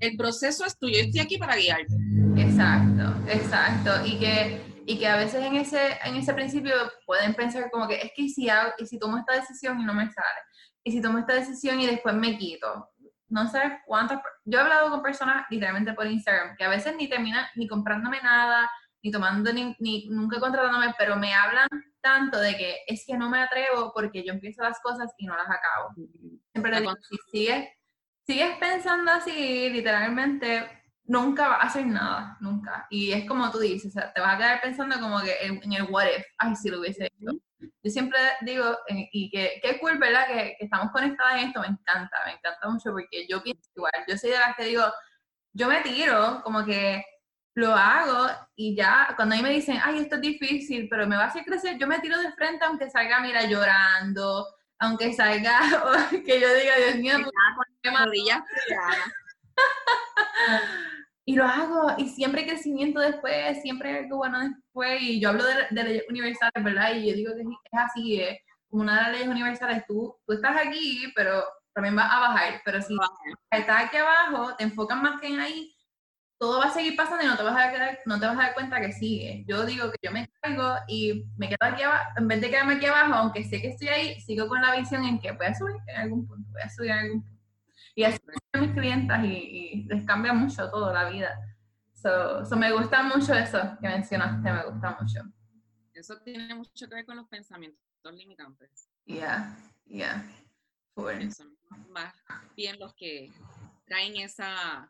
El 0.00 0.16
proceso 0.18 0.66
es 0.66 0.78
tuyo. 0.78 0.98
Yo 0.98 1.04
estoy 1.04 1.20
aquí 1.20 1.38
para 1.38 1.56
guiarte. 1.56 1.94
Exacto, 2.36 3.14
exacto. 3.26 4.04
Y 4.04 4.18
que, 4.18 4.82
y 4.84 4.98
que 4.98 5.06
a 5.06 5.16
veces 5.16 5.42
en 5.42 5.56
ese, 5.56 5.98
en 6.04 6.16
ese 6.16 6.34
principio 6.34 6.74
pueden 7.06 7.32
pensar 7.32 7.70
como 7.70 7.88
que 7.88 8.02
es 8.02 8.12
que 8.14 8.28
si, 8.28 8.50
hago, 8.50 8.72
y 8.76 8.84
si 8.84 8.98
tomo 8.98 9.16
esta 9.16 9.32
decisión 9.32 9.80
y 9.80 9.84
no 9.86 9.94
me 9.94 10.10
sale, 10.10 10.40
y 10.88 10.92
si 10.92 11.02
tomo 11.02 11.18
esta 11.18 11.34
decisión 11.34 11.78
y 11.80 11.86
después 11.86 12.14
me 12.14 12.38
quito, 12.38 12.90
no 13.28 13.46
sé 13.46 13.60
cuántas, 13.86 14.22
yo 14.46 14.58
he 14.58 14.62
hablado 14.62 14.90
con 14.90 15.02
personas 15.02 15.44
literalmente 15.50 15.92
por 15.92 16.06
Instagram 16.06 16.56
que 16.56 16.64
a 16.64 16.70
veces 16.70 16.96
ni 16.96 17.08
terminan 17.08 17.44
ni 17.56 17.68
comprándome 17.68 18.22
nada, 18.22 18.70
ni 19.02 19.10
tomando, 19.10 19.52
ni, 19.52 19.76
ni 19.80 20.08
nunca 20.08 20.40
contratándome, 20.40 20.94
pero 20.98 21.16
me 21.16 21.34
hablan 21.34 21.68
tanto 22.00 22.40
de 22.40 22.56
que 22.56 22.76
es 22.86 23.04
que 23.06 23.18
no 23.18 23.28
me 23.28 23.42
atrevo 23.42 23.92
porque 23.92 24.24
yo 24.24 24.32
empiezo 24.32 24.62
las 24.62 24.80
cosas 24.80 25.12
y 25.18 25.26
no 25.26 25.36
las 25.36 25.46
acabo. 25.46 25.92
Siempre 26.52 26.72
le 26.72 26.80
digo, 26.80 26.94
si 27.02 27.16
sigues, 27.30 27.68
sigues 28.26 28.56
pensando 28.56 29.10
así, 29.12 29.68
literalmente, 29.68 30.87
nunca 31.08 31.48
vas 31.48 31.60
a 31.60 31.66
hacer 31.66 31.86
nada, 31.86 32.36
nunca. 32.40 32.86
Y 32.90 33.12
es 33.12 33.26
como 33.26 33.50
tú 33.50 33.58
dices, 33.58 33.90
o 33.90 34.00
sea, 34.00 34.12
te 34.12 34.20
vas 34.20 34.34
a 34.34 34.38
quedar 34.38 34.60
pensando 34.60 35.00
como 35.00 35.20
que 35.20 35.34
en, 35.40 35.72
el 35.72 35.84
what 35.84 36.06
if, 36.06 36.24
ay, 36.38 36.54
si 36.54 36.68
lo 36.70 36.80
hubiese 36.80 37.06
hecho. 37.06 37.32
Yo 37.82 37.90
siempre 37.90 38.18
digo, 38.42 38.78
eh, 38.88 39.08
y 39.12 39.30
que 39.30 39.58
qué 39.62 39.80
cool, 39.80 39.98
¿verdad? 39.98 40.26
Que, 40.28 40.56
que, 40.58 40.64
estamos 40.64 40.92
conectadas 40.92 41.40
en 41.40 41.48
esto, 41.48 41.60
me 41.60 41.68
encanta, 41.68 42.16
me 42.26 42.32
encanta 42.32 42.68
mucho 42.68 42.90
porque 42.92 43.26
yo 43.28 43.42
pienso 43.42 43.68
igual, 43.74 43.92
yo 44.06 44.16
soy 44.16 44.30
de 44.30 44.38
las 44.38 44.54
que 44.54 44.64
digo, 44.64 44.84
yo 45.54 45.68
me 45.68 45.80
tiro, 45.80 46.42
como 46.44 46.64
que 46.64 47.02
lo 47.54 47.74
hago 47.74 48.28
y 48.54 48.76
ya, 48.76 49.12
cuando 49.16 49.34
a 49.34 49.38
mí 49.38 49.42
me 49.42 49.50
dicen, 49.50 49.78
ay, 49.82 49.98
esto 49.98 50.16
es 50.16 50.20
difícil, 50.20 50.88
pero 50.88 51.06
me 51.06 51.16
va 51.16 51.24
a 51.24 51.26
hacer 51.28 51.44
crecer, 51.44 51.78
yo 51.78 51.86
me 51.88 51.98
tiro 52.00 52.18
de 52.18 52.32
frente 52.32 52.64
aunque 52.64 52.90
salga, 52.90 53.20
mira, 53.20 53.44
llorando, 53.46 54.46
aunque 54.78 55.12
salga, 55.12 55.60
que 56.10 56.40
yo 56.40 56.54
diga, 56.54 56.76
Dios 56.76 56.96
mío, 56.96 57.18
rodillas 57.82 58.42
y 61.28 61.34
lo 61.34 61.44
hago, 61.44 61.92
y 61.98 62.08
siempre 62.08 62.40
hay 62.40 62.48
crecimiento 62.48 63.00
después, 63.00 63.60
siempre 63.60 63.98
hay 63.98 64.08
bueno 64.08 64.40
después, 64.40 65.02
y 65.02 65.20
yo 65.20 65.28
hablo 65.28 65.44
de, 65.44 65.84
leyes 65.84 66.04
universales, 66.08 66.64
¿verdad? 66.64 66.94
Y 66.94 67.06
yo 67.06 67.14
digo 67.14 67.34
que 67.34 67.42
es 67.42 67.78
así, 67.78 68.18
es 68.18 68.38
como 68.70 68.84
una 68.84 68.94
de 68.94 69.02
las 69.02 69.12
leyes 69.12 69.28
universales, 69.28 69.84
tú, 69.86 70.16
tú 70.26 70.32
estás 70.32 70.56
aquí, 70.56 71.12
pero 71.14 71.44
también 71.74 71.94
vas 71.94 72.10
a 72.10 72.20
bajar, 72.20 72.62
pero 72.64 72.80
si 72.80 72.96
estás 73.50 73.84
aquí 73.84 73.98
abajo, 73.98 74.56
te 74.56 74.64
enfocas 74.64 75.02
más 75.02 75.20
que 75.20 75.26
en 75.26 75.40
ahí, 75.40 75.76
todo 76.38 76.60
va 76.60 76.64
a 76.64 76.70
seguir 76.70 76.96
pasando 76.96 77.22
y 77.22 77.26
no 77.26 77.36
te 77.36 77.42
vas 77.42 77.56
a 77.56 77.72
dar, 77.72 77.98
no 78.06 78.18
te 78.18 78.26
vas 78.26 78.38
a 78.38 78.42
dar 78.44 78.54
cuenta 78.54 78.80
que 78.80 78.92
sigue. 78.92 79.44
Yo 79.46 79.66
digo 79.66 79.90
que 79.90 79.98
yo 80.00 80.10
me 80.10 80.30
caigo 80.40 80.76
y 80.86 81.26
me 81.36 81.50
quedo 81.50 81.58
aquí 81.60 81.82
abajo, 81.82 82.08
en 82.16 82.26
vez 82.26 82.40
de 82.40 82.48
quedarme 82.48 82.76
aquí 82.76 82.86
abajo, 82.86 83.12
aunque 83.12 83.44
sé 83.44 83.60
que 83.60 83.68
estoy 83.68 83.88
ahí, 83.88 84.20
sigo 84.22 84.48
con 84.48 84.62
la 84.62 84.74
visión 84.76 85.04
en 85.04 85.20
que 85.20 85.32
voy 85.32 85.44
a 85.44 85.54
subir 85.54 85.76
en 85.88 85.96
algún 85.96 86.26
punto, 86.26 86.48
voy 86.52 86.62
a 86.62 86.70
subir 86.70 86.90
en 86.90 86.98
algún 86.98 87.22
punto. 87.22 87.37
Y 87.98 88.04
así 88.04 88.20
son 88.52 88.60
mis 88.60 88.70
clientas 88.74 89.24
y, 89.24 89.82
les 89.88 90.06
cambia 90.06 90.32
mucho 90.32 90.70
todo 90.70 90.92
la 90.92 91.10
vida. 91.10 91.36
So, 91.94 92.44
so, 92.44 92.56
me 92.56 92.70
gusta 92.70 93.02
mucho 93.02 93.34
eso 93.34 93.58
que 93.80 93.88
mencionaste, 93.88 94.52
me 94.52 94.64
gusta 94.66 94.96
mucho. 95.00 95.20
Eso 95.92 96.16
tiene 96.20 96.54
mucho 96.54 96.88
que 96.88 96.94
ver 96.94 97.04
con 97.04 97.16
los 97.16 97.26
pensamientos 97.26 97.80
limitantes. 98.12 98.88
Yeah, 99.04 99.52
yeah. 99.86 100.24
Son 100.94 101.58
más 101.88 102.14
bien 102.54 102.78
los 102.78 102.94
que 102.94 103.32
traen 103.84 104.16
esa, 104.18 104.88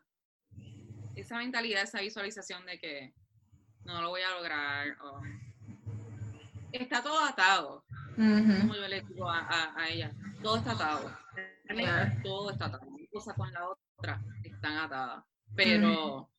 esa 1.15 1.37
mentalidad, 1.37 1.81
esa 1.81 2.01
visualización 2.01 2.63
de 2.67 2.79
que 2.79 3.15
no 3.85 4.03
lo 4.03 4.09
voy 4.09 4.21
a 4.21 4.35
lograr. 4.35 4.87
O... 5.01 5.19
Está 6.71 7.01
todo 7.01 7.25
atado. 7.25 7.83
Como 8.15 8.75
yo 8.75 8.87
le 8.87 9.01
digo 9.01 9.27
a, 9.27 9.73
a, 9.75 9.89
ella, 9.89 10.13
todo 10.43 10.57
está 10.57 10.73
atado. 10.73 11.11
Todo 12.23 12.51
está 12.51 12.65
atado 12.67 12.88
cosa 13.19 13.33
con 13.33 13.51
la 13.51 13.67
otra 13.67 14.21
están 14.43 14.77
atadas. 14.77 15.25
Pero 15.53 16.31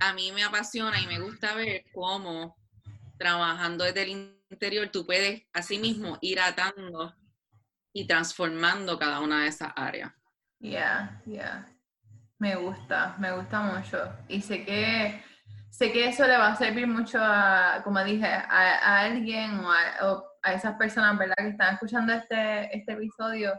a 0.00 0.12
mí 0.12 0.32
me 0.32 0.44
apasiona 0.44 1.00
y 1.00 1.06
me 1.06 1.18
gusta 1.18 1.54
ver 1.54 1.84
cómo 1.94 2.56
trabajando 3.18 3.84
desde 3.84 4.02
el 4.02 4.38
interior 4.50 4.88
tú 4.88 5.06
puedes 5.06 5.44
así 5.54 5.78
mismo 5.78 6.18
ir 6.20 6.40
atando 6.40 7.14
y 7.94 8.06
transformando 8.06 8.98
cada 8.98 9.20
una 9.20 9.42
de 9.42 9.48
esas 9.48 9.72
áreas. 9.76 10.12
Yeah, 10.58 11.22
yeah. 11.24 11.66
Me 12.38 12.56
gusta, 12.56 13.16
me 13.18 13.32
gusta 13.32 13.60
mucho. 13.60 14.12
Y 14.28 14.42
sé 14.42 14.64
que 14.64 15.22
sé 15.70 15.90
que 15.90 16.08
eso 16.08 16.26
le 16.26 16.36
va 16.36 16.48
a 16.48 16.56
servir 16.56 16.86
mucho 16.86 17.18
a, 17.18 17.80
como 17.82 18.04
dije, 18.04 18.26
a, 18.26 19.00
alguien 19.00 19.58
o 19.60 19.72
a, 19.72 20.22
a, 20.42 20.52
esas 20.52 20.76
personas, 20.76 21.16
¿verdad? 21.16 21.36
Que 21.38 21.48
están 21.48 21.74
escuchando 21.74 22.12
este, 22.12 22.76
este 22.76 22.92
episodio 22.92 23.58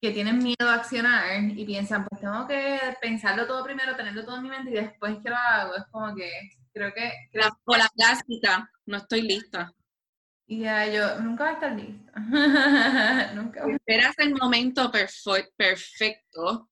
que 0.00 0.10
tienen 0.10 0.38
miedo 0.38 0.68
a 0.68 0.74
accionar 0.74 1.42
y 1.42 1.64
piensan, 1.64 2.04
pues 2.04 2.20
tengo 2.20 2.46
que 2.46 2.78
pensarlo 3.00 3.46
todo 3.46 3.64
primero, 3.64 3.96
tenerlo 3.96 4.24
todo 4.24 4.36
en 4.36 4.42
mi 4.42 4.50
mente 4.50 4.70
y 4.70 4.74
después 4.74 5.16
que 5.22 5.30
lo 5.30 5.36
hago. 5.36 5.76
Es 5.76 5.84
como 5.90 6.14
que 6.14 6.30
creo 6.72 6.92
que... 6.92 7.12
la, 7.32 7.56
o 7.64 7.76
la 7.76 7.88
clásica, 7.88 8.70
no 8.84 8.98
estoy 8.98 9.22
lista. 9.22 9.72
Y 10.46 10.60
ya, 10.60 10.86
yo 10.86 11.20
nunca 11.20 11.44
voy 11.44 11.50
a 11.50 11.54
estar 11.54 11.72
lista. 11.72 12.12
nunca 13.34 13.66
Esperas 13.66 14.14
el 14.18 14.34
momento 14.34 14.92
perfecto. 14.92 16.68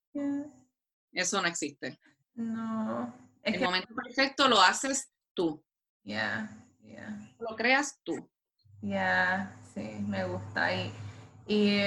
Eso 1.13 1.43
no 1.43 1.49
existe. 1.49 1.99
No. 2.35 3.13
el 3.43 3.61
momento 3.61 3.95
perfecto 3.95 4.49
lo 4.49 4.61
haces 4.61 5.11
tú. 5.35 5.65
Ya, 6.05 6.57
ya. 6.83 7.19
Lo 7.41 7.57
creas 7.57 7.99
tú. 8.05 8.31
Ya, 8.81 9.57
sí, 9.73 9.97
me 10.07 10.25
gusta. 10.25 10.73
Y, 10.75 10.93
y 11.49 11.81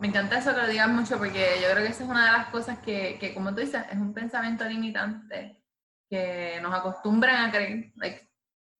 me 0.00 0.08
encanta 0.08 0.38
eso 0.38 0.54
que 0.54 0.60
lo 0.60 0.68
digas 0.68 0.88
mucho 0.88 1.18
porque 1.18 1.58
yo 1.62 1.70
creo 1.70 1.84
que 1.84 1.92
esa 1.92 2.04
es 2.04 2.10
una 2.10 2.26
de 2.26 2.32
las 2.32 2.48
cosas 2.48 2.78
que, 2.80 3.16
que 3.18 3.34
como 3.34 3.54
tú 3.54 3.60
dices, 3.60 3.82
es 3.90 3.96
un 3.96 4.12
pensamiento 4.12 4.64
limitante 4.64 5.62
que 6.08 6.58
nos 6.60 6.74
acostumbran 6.74 7.48
a 7.48 7.52
creer 7.52 7.92
like, 7.96 8.28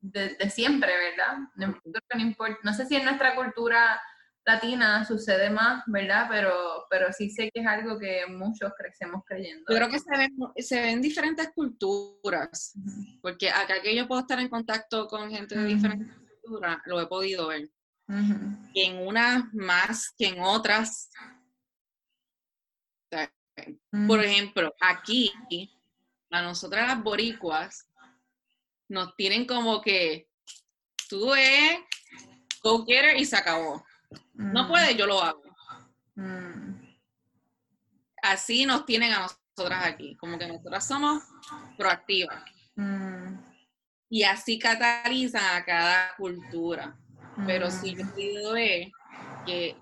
de, 0.00 0.50
siempre, 0.50 0.92
¿verdad? 0.92 1.38
No, 1.57 1.79
no, 2.62 2.74
sé 2.74 2.87
si 2.87 2.96
en 2.96 3.05
nuestra 3.05 3.35
cultura 3.35 4.00
latina 4.44 5.05
sucede 5.07 5.48
más, 5.48 5.83
¿verdad? 5.87 6.27
Pero, 6.31 6.87
pero 6.90 7.12
sí 7.12 7.31
sé 7.31 7.50
que 7.50 7.61
es 7.61 7.66
algo 7.66 7.98
que 7.98 8.27
muchos 8.29 8.72
crecemos 8.77 9.22
creyendo. 9.27 9.64
Yo 9.68 9.77
creo 9.77 9.88
que 9.88 9.98
se 9.98 10.16
ven, 10.16 10.37
se 10.59 10.81
ven 10.81 11.00
diferentes 11.00 11.50
culturas, 11.55 12.74
porque 13.22 13.50
acá 13.50 13.81
que 13.83 13.96
yo 13.96 14.07
puedo 14.07 14.20
estar 14.20 14.38
en 14.38 14.48
contacto 14.48 15.09
con 15.09 15.31
gente 15.31 15.57
de 15.57 15.64
diferentes 15.64 16.14
culturas, 16.42 16.79
lo 16.85 17.00
he 17.00 17.07
podido 17.07 17.48
ver 17.48 17.70
en 18.09 19.07
unas 19.07 19.53
más 19.55 20.12
que 20.17 20.29
en 20.29 20.40
otras. 20.40 21.11
Por 24.07 24.23
ejemplo, 24.23 24.75
aquí, 24.81 25.33
a 26.31 26.43
nosotras 26.43 26.88
las 26.88 27.03
boricuas, 27.03 27.88
nos 28.88 29.14
tienen 29.17 29.47
como 29.47 29.81
que 29.81 30.29
tú 31.09 31.35
es 31.35 31.79
go 32.62 32.85
getter 32.85 33.17
y 33.17 33.25
se 33.25 33.37
acabó. 33.37 33.85
No 34.35 34.67
puede, 34.69 34.97
yo 34.97 35.07
lo 35.07 35.23
hago. 35.23 35.43
Así 38.23 38.67
nos 38.67 38.85
tienen 38.87 39.12
a 39.12 39.21
nosotras 39.21 39.85
aquí, 39.85 40.17
como 40.17 40.38
que 40.38 40.47
nosotras 40.47 40.87
somos 40.87 41.23
proactivas. 41.79 42.43
Y 44.09 44.25
así 44.25 44.59
catalizan 44.59 45.57
a 45.57 45.64
cada 45.64 46.14
cultura. 46.17 46.99
Pero 47.47 47.70
sí 47.70 47.94
yo 47.94 48.05
pido 48.14 48.57
es 48.57 48.90
que 49.47 49.77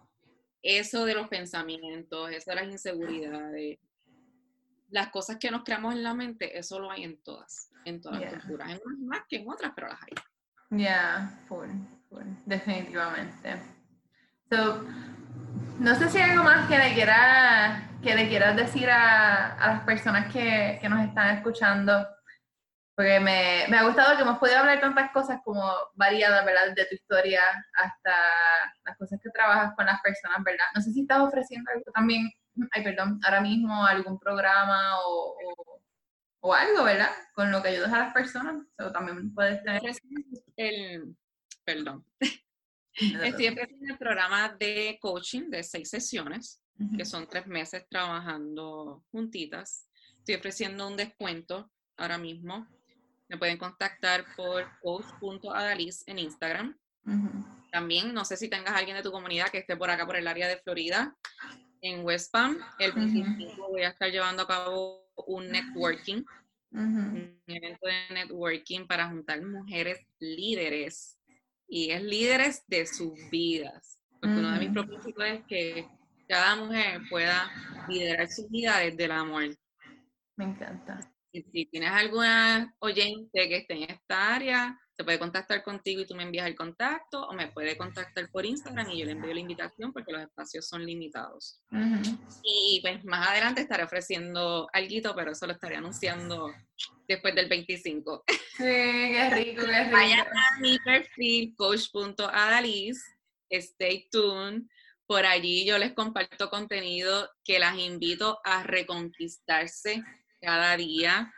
eso 0.63 1.05
de 1.05 1.15
los 1.15 1.29
pensamientos, 1.29 2.31
eso 2.31 2.51
de 2.51 2.57
las 2.57 2.67
inseguridades, 2.67 3.79
las 4.91 5.09
cosas 5.09 5.39
que 5.39 5.51
nos 5.51 5.65
creamos 5.65 5.95
en 5.95 6.03
la 6.03 6.15
mente, 6.15 6.57
eso 6.59 6.79
lo 6.79 6.91
hay 6.91 7.05
en 7.05 7.23
todas, 7.23 7.71
en 7.85 8.01
todas 8.01 8.21
las 8.21 8.35
culturas, 8.35 8.71
en 8.71 8.81
unas 8.85 8.99
más 9.01 9.21
que 9.29 9.37
en 9.37 9.51
otras, 9.51 9.73
pero 9.75 9.89
las 9.89 9.99
hay. 10.03 10.13
Ya, 10.71 11.41
full, 11.49 11.69
definitivamente. 12.47 13.57
So, 14.51 14.85
no 15.79 15.95
sé 15.95 16.09
si 16.11 16.19
hay 16.19 16.31
algo 16.31 16.45
más 16.45 16.69
que 16.69 16.79
le 16.79 16.95
quieras, 16.95 17.83
que 18.03 18.15
le 18.15 18.29
quieras 18.29 18.55
decir 18.55 18.89
a, 18.91 19.55
a 19.55 19.75
las 19.75 19.85
personas 19.85 20.33
que, 20.33 20.79
que, 20.81 20.89
nos 20.89 21.05
están 21.07 21.37
escuchando 21.37 22.07
porque 22.95 23.21
me, 23.21 23.67
me, 23.69 23.79
ha 23.79 23.85
gustado 23.85 24.17
que 24.17 24.23
hemos 24.23 24.39
podido 24.39 24.59
hablar 24.59 24.81
tantas 24.81 25.11
cosas 25.13 25.41
como 25.45 25.73
variadas, 25.95 26.45
¿verdad? 26.45 26.75
De 26.75 26.85
tu 26.87 26.95
historia 26.95 27.41
hasta 27.75 28.15
las 28.85 28.97
cosas 28.99 29.19
que 29.23 29.31
trabajas 29.31 29.75
con 29.75 29.87
las 29.87 30.01
personas, 30.03 30.43
¿verdad? 30.45 30.65
No 30.75 30.83
sé 30.83 30.93
si 30.93 31.03
estás 31.03 31.21
ofreciendo 31.21 31.71
algo 31.71 31.91
también, 31.93 32.31
ay, 32.73 32.85
perdón, 32.85 33.19
ahora 33.25 33.41
mismo 33.41 33.85
algún 33.87 34.19
programa 34.19 34.99
o, 35.07 35.37
o, 36.41 36.55
algo, 36.55 36.85
¿verdad? 36.85 37.11
Con 37.35 37.51
lo 37.51 37.63
que 37.63 37.69
ayudas 37.69 37.93
a 37.93 37.99
las 37.99 38.13
personas. 38.13 38.57
O 38.79 38.93
también 38.93 39.33
puedes 39.33 39.63
tener... 39.63 39.81
El, 40.57 41.17
perdón. 41.65 42.05
Estoy 42.95 43.49
ofreciendo 43.49 43.93
el 43.95 43.99
programa 43.99 44.55
de 44.59 44.99
coaching 45.01 45.49
de 45.49 45.63
seis 45.63 45.89
sesiones 45.89 46.63
que 46.97 47.05
son 47.05 47.29
tres 47.29 47.47
meses 47.47 47.87
trabajando 47.89 49.05
juntitas. 49.11 49.89
Estoy 50.19 50.37
ofreciendo 50.37 50.89
un 50.89 50.97
descuento 50.97 51.71
ahora 51.97 52.19
mismo. 52.19 52.67
Me 53.33 53.39
pueden 53.39 53.57
contactar 53.57 54.27
por 54.37 54.67
coach.adalis 54.83 56.07
en 56.07 56.19
Instagram. 56.19 56.77
También, 57.71 58.13
no 58.13 58.27
sé 58.27 58.37
si 58.37 58.51
tengas 58.51 58.77
alguien 58.77 58.95
de 58.95 59.03
tu 59.03 59.11
comunidad 59.11 59.49
que 59.49 59.57
esté 59.57 59.75
por 59.75 59.89
acá, 59.89 60.05
por 60.05 60.17
el 60.17 60.29
área 60.29 60.47
de 60.49 60.59
Florida, 60.59 61.17
en 61.81 62.05
West 62.05 62.31
Palm. 62.31 62.59
El 62.79 62.93
25 62.93 63.69
voy 63.71 63.85
a 63.85 63.89
estar 63.89 64.11
llevando 64.11 64.43
a 64.43 64.47
cabo 64.47 65.11
un 65.27 65.49
networking, 65.49 66.23
un 66.73 67.43
evento 67.47 67.87
de 67.87 68.15
networking 68.15 68.87
para 68.87 69.09
juntar 69.09 69.41
mujeres 69.41 70.07
líderes 70.19 71.19
y 71.67 71.91
es 71.91 72.03
líderes 72.03 72.65
de 72.67 72.87
sus 72.87 73.15
vidas. 73.31 73.99
Porque 74.21 74.37
uno 74.37 74.53
de 74.53 74.59
mis 74.59 74.73
propósitos 74.73 75.25
es 75.25 75.43
que 75.47 75.89
cada 76.29 76.55
mujer 76.57 77.01
pueda 77.09 77.51
liderar 77.89 78.31
su 78.31 78.47
vida 78.51 78.77
desde 78.77 79.07
el 79.07 79.13
amor. 79.13 79.57
Me 80.37 80.45
encanta. 80.45 81.12
Y 81.33 81.43
si 81.43 81.67
tienes 81.67 81.91
alguna 81.91 82.75
oyente 82.81 83.49
que 83.49 83.57
esté 83.57 83.75
en 83.75 83.91
esta 83.91 84.35
área, 84.35 84.79
se 84.95 85.03
puede 85.03 85.19
contactar 85.19 85.63
contigo 85.63 86.03
y 86.03 86.07
tú 86.07 86.15
me 86.15 86.25
envías 86.25 86.47
el 86.47 86.55
contacto 86.55 87.27
o 87.27 87.33
me 87.33 87.51
puede 87.51 87.79
contactar 87.79 88.31
por 88.31 88.45
Instagram 88.45 88.91
y 88.91 88.99
yo 88.99 89.07
le 89.07 89.13
envío 89.13 89.33
la 89.33 89.41
invitación 89.41 89.93
porque 89.95 90.13
los 90.13 90.23
espacios 90.23 90.69
son 90.69 90.85
limitados. 90.85 91.63
Y 92.45 92.81
pues 92.83 93.03
más 93.07 93.29
adelante 93.29 93.63
estaré 93.63 93.85
ofreciendo 93.85 94.69
algo, 94.73 95.15
pero 95.17 95.33
eso 95.33 95.47
lo 95.47 95.55
estaré 95.55 95.77
anunciando 95.77 96.53
después 97.09 97.35
del 97.35 97.49
25. 97.49 98.25
Sí, 98.27 98.65
qué 98.65 99.31
rico, 99.33 99.63
qué 99.65 99.85
rico. 99.85 99.97
Vayan 99.97 100.27
a 100.27 100.61
mi 100.61 100.79
perfil 100.81 101.55
coach.adalis, 101.57 103.03
stay 103.49 104.07
tuned. 104.11 104.65
Por 105.07 105.25
allí 105.25 105.65
yo 105.65 105.79
les 105.79 105.95
comparto 105.95 106.51
contenido 106.51 107.31
que 107.45 107.59
las 107.59 107.79
invito 107.79 108.41
a 108.45 108.63
reconquistarse 108.63 110.03
cada 110.43 110.77
día. 110.77 111.33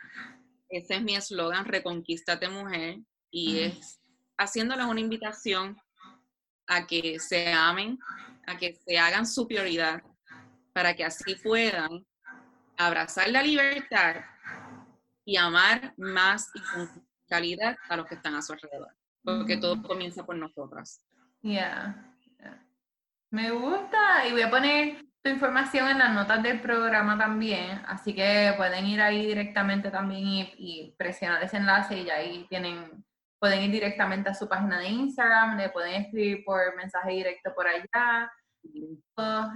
Ese 0.67 0.95
es 0.95 1.03
mi 1.03 1.15
eslogan, 1.15 1.65
reconquístate 1.65 2.49
mujer 2.49 2.97
y 3.31 3.59
es 3.59 4.01
haciéndoles 4.37 4.85
una 4.85 4.99
invitación 4.99 5.77
a 6.67 6.87
que 6.87 7.19
se 7.19 7.53
amen, 7.53 7.99
a 8.47 8.57
que 8.57 8.73
se 8.73 8.97
hagan 8.97 9.27
su 9.27 9.47
prioridad, 9.47 10.01
para 10.73 10.95
que 10.95 11.05
así 11.05 11.35
puedan 11.35 12.05
abrazar 12.77 13.29
la 13.29 13.41
libertad 13.41 14.17
y 15.23 15.37
amar 15.37 15.93
más 15.97 16.49
y 16.53 16.59
con 16.61 17.07
calidad 17.27 17.77
a 17.87 17.97
los 17.97 18.07
que 18.07 18.15
están 18.15 18.35
a 18.35 18.41
su 18.41 18.53
alrededor, 18.53 18.93
porque 19.23 19.57
todo 19.57 19.81
comienza 19.81 20.25
por 20.25 20.35
nosotras. 20.35 21.01
Yeah, 21.41 22.13
Me 23.29 23.51
gusta 23.51 24.27
y 24.27 24.31
voy 24.31 24.41
a 24.41 24.49
poner 24.49 25.05
tu 25.25 25.31
información 25.31 25.87
en 25.87 25.97
las 25.97 26.13
notas 26.13 26.43
del 26.43 26.61
programa 26.61 27.17
también, 27.17 27.81
así 27.87 28.13
que 28.13 28.53
pueden 28.57 28.85
ir 28.85 29.01
ahí 29.01 29.25
directamente 29.25 29.89
también 29.89 30.23
y, 30.23 30.53
y 30.59 30.95
presionar 30.99 31.41
ese 31.41 31.57
enlace 31.57 31.97
y 31.99 32.09
ahí 32.11 32.45
tienen 32.47 33.03
pueden 33.39 33.63
ir 33.63 33.71
directamente 33.71 34.29
a 34.29 34.35
su 34.35 34.47
página 34.47 34.79
de 34.79 34.87
Instagram, 34.87 35.57
le 35.57 35.69
pueden 35.69 36.03
escribir 36.03 36.45
por 36.45 36.75
mensaje 36.75 37.11
directo 37.11 37.53
por 37.55 37.67
allá. 37.67 38.31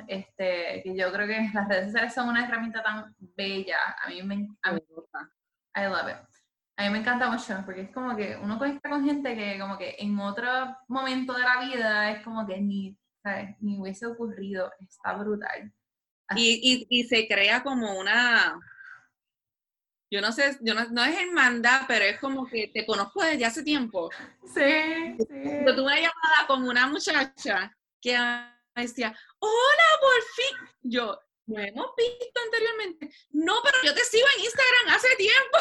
Este, 0.07 0.81
que 0.83 0.95
yo 0.95 1.11
creo 1.11 1.27
que 1.27 1.49
las 1.53 1.67
redes 1.67 1.85
sociales 1.85 2.13
son 2.13 2.29
una 2.29 2.45
herramienta 2.45 2.81
tan 2.81 3.15
bella. 3.35 3.77
A 4.03 4.09
mí 4.09 4.23
me, 4.23 4.47
a 4.63 4.71
mí, 4.73 4.79
I 5.75 5.83
love 5.83 6.09
it. 6.09 6.17
A 6.77 6.83
mí 6.83 6.89
me 6.89 6.99
encanta 6.99 7.29
mucho 7.29 7.61
porque 7.65 7.81
es 7.81 7.91
como 7.91 8.15
que 8.15 8.37
uno 8.41 8.57
conecta 8.57 8.89
con 8.89 9.05
gente 9.05 9.35
que 9.35 9.59
como 9.59 9.77
que 9.77 9.95
en 9.99 10.17
otro 10.19 10.47
momento 10.87 11.33
de 11.33 11.43
la 11.43 11.59
vida 11.59 12.11
es 12.11 12.23
como 12.23 12.47
que 12.47 12.59
ni, 12.59 12.97
¿sabes? 13.29 13.55
ni 13.59 13.79
hubiese 13.79 14.05
ocurrido. 14.05 14.71
Está 14.79 15.13
brutal. 15.13 15.71
Y, 16.35 16.87
y, 16.89 16.99
y, 16.99 17.03
se 17.05 17.27
crea 17.27 17.63
como 17.63 17.97
una, 17.97 18.59
yo 20.11 20.21
no 20.21 20.31
sé, 20.31 20.57
yo 20.61 20.73
no, 20.73 20.87
no, 20.89 21.03
es 21.03 21.19
hermandad, 21.19 21.81
pero 21.87 22.05
es 22.05 22.19
como 22.19 22.47
que 22.47 22.67
te 22.67 22.85
conozco 22.85 23.23
desde 23.23 23.45
hace 23.45 23.63
tiempo. 23.63 24.09
Sí, 24.43 25.15
sí. 25.17 25.43
Yo 25.65 25.75
tuve 25.75 25.85
una 25.85 25.95
llamada 25.95 26.47
con 26.47 26.67
una 26.67 26.87
muchacha 26.87 27.75
que 28.01 28.17
me 28.75 28.81
decía, 28.81 29.15
hola, 29.39 29.83
por 30.01 30.23
fin. 30.35 30.75
Yo, 30.81 31.19
no 31.47 31.59
hemos 31.59 31.87
visto 31.95 32.41
anteriormente. 32.43 33.11
No, 33.31 33.55
pero 33.63 33.77
yo 33.83 33.93
te 33.93 34.03
sigo 34.03 34.27
en 34.35 34.43
Instagram 34.43 34.95
hace 34.95 35.15
tiempo. 35.15 35.57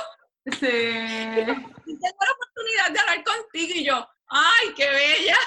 Sí. 0.61 1.75
Y 1.89 1.99
tengo 1.99 2.19
la 2.21 2.33
oportunidad 2.33 2.91
de 2.91 2.99
hablar 3.01 3.25
contigo 3.25 3.73
y 3.75 3.85
yo, 3.85 4.07
ay, 4.27 4.75
qué 4.77 4.91
bella. 4.91 5.39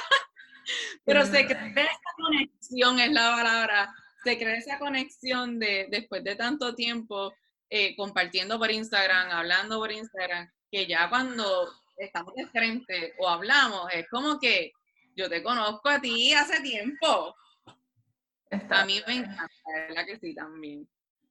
Pero 1.05 1.25
se 1.25 1.45
cree 1.45 1.71
esa 1.75 2.11
conexión, 2.17 2.99
es 2.99 3.11
la 3.11 3.35
palabra. 3.35 3.93
Se 4.23 4.37
cree 4.37 4.57
esa 4.57 4.77
conexión 4.79 5.59
de 5.59 5.87
después 5.89 6.23
de 6.23 6.35
tanto 6.35 6.75
tiempo 6.75 7.33
eh, 7.69 7.95
compartiendo 7.95 8.59
por 8.59 8.69
Instagram, 8.69 9.31
hablando 9.31 9.79
por 9.79 9.91
Instagram, 9.91 10.49
que 10.69 10.85
ya 10.87 11.09
cuando 11.09 11.71
estamos 11.97 12.33
de 12.35 12.47
frente 12.47 13.13
o 13.17 13.29
hablamos, 13.29 13.87
es 13.93 14.07
como 14.09 14.39
que 14.39 14.71
yo 15.15 15.29
te 15.29 15.41
conozco 15.41 15.89
a 15.89 15.99
ti 15.99 16.33
hace 16.33 16.61
tiempo. 16.61 17.35
a 18.69 18.85
mí 18.85 19.01
me 19.07 19.15
encanta, 19.15 19.47
¿verdad 19.87 20.05
que 20.05 20.19
sí 20.19 20.35
también? 20.35 20.87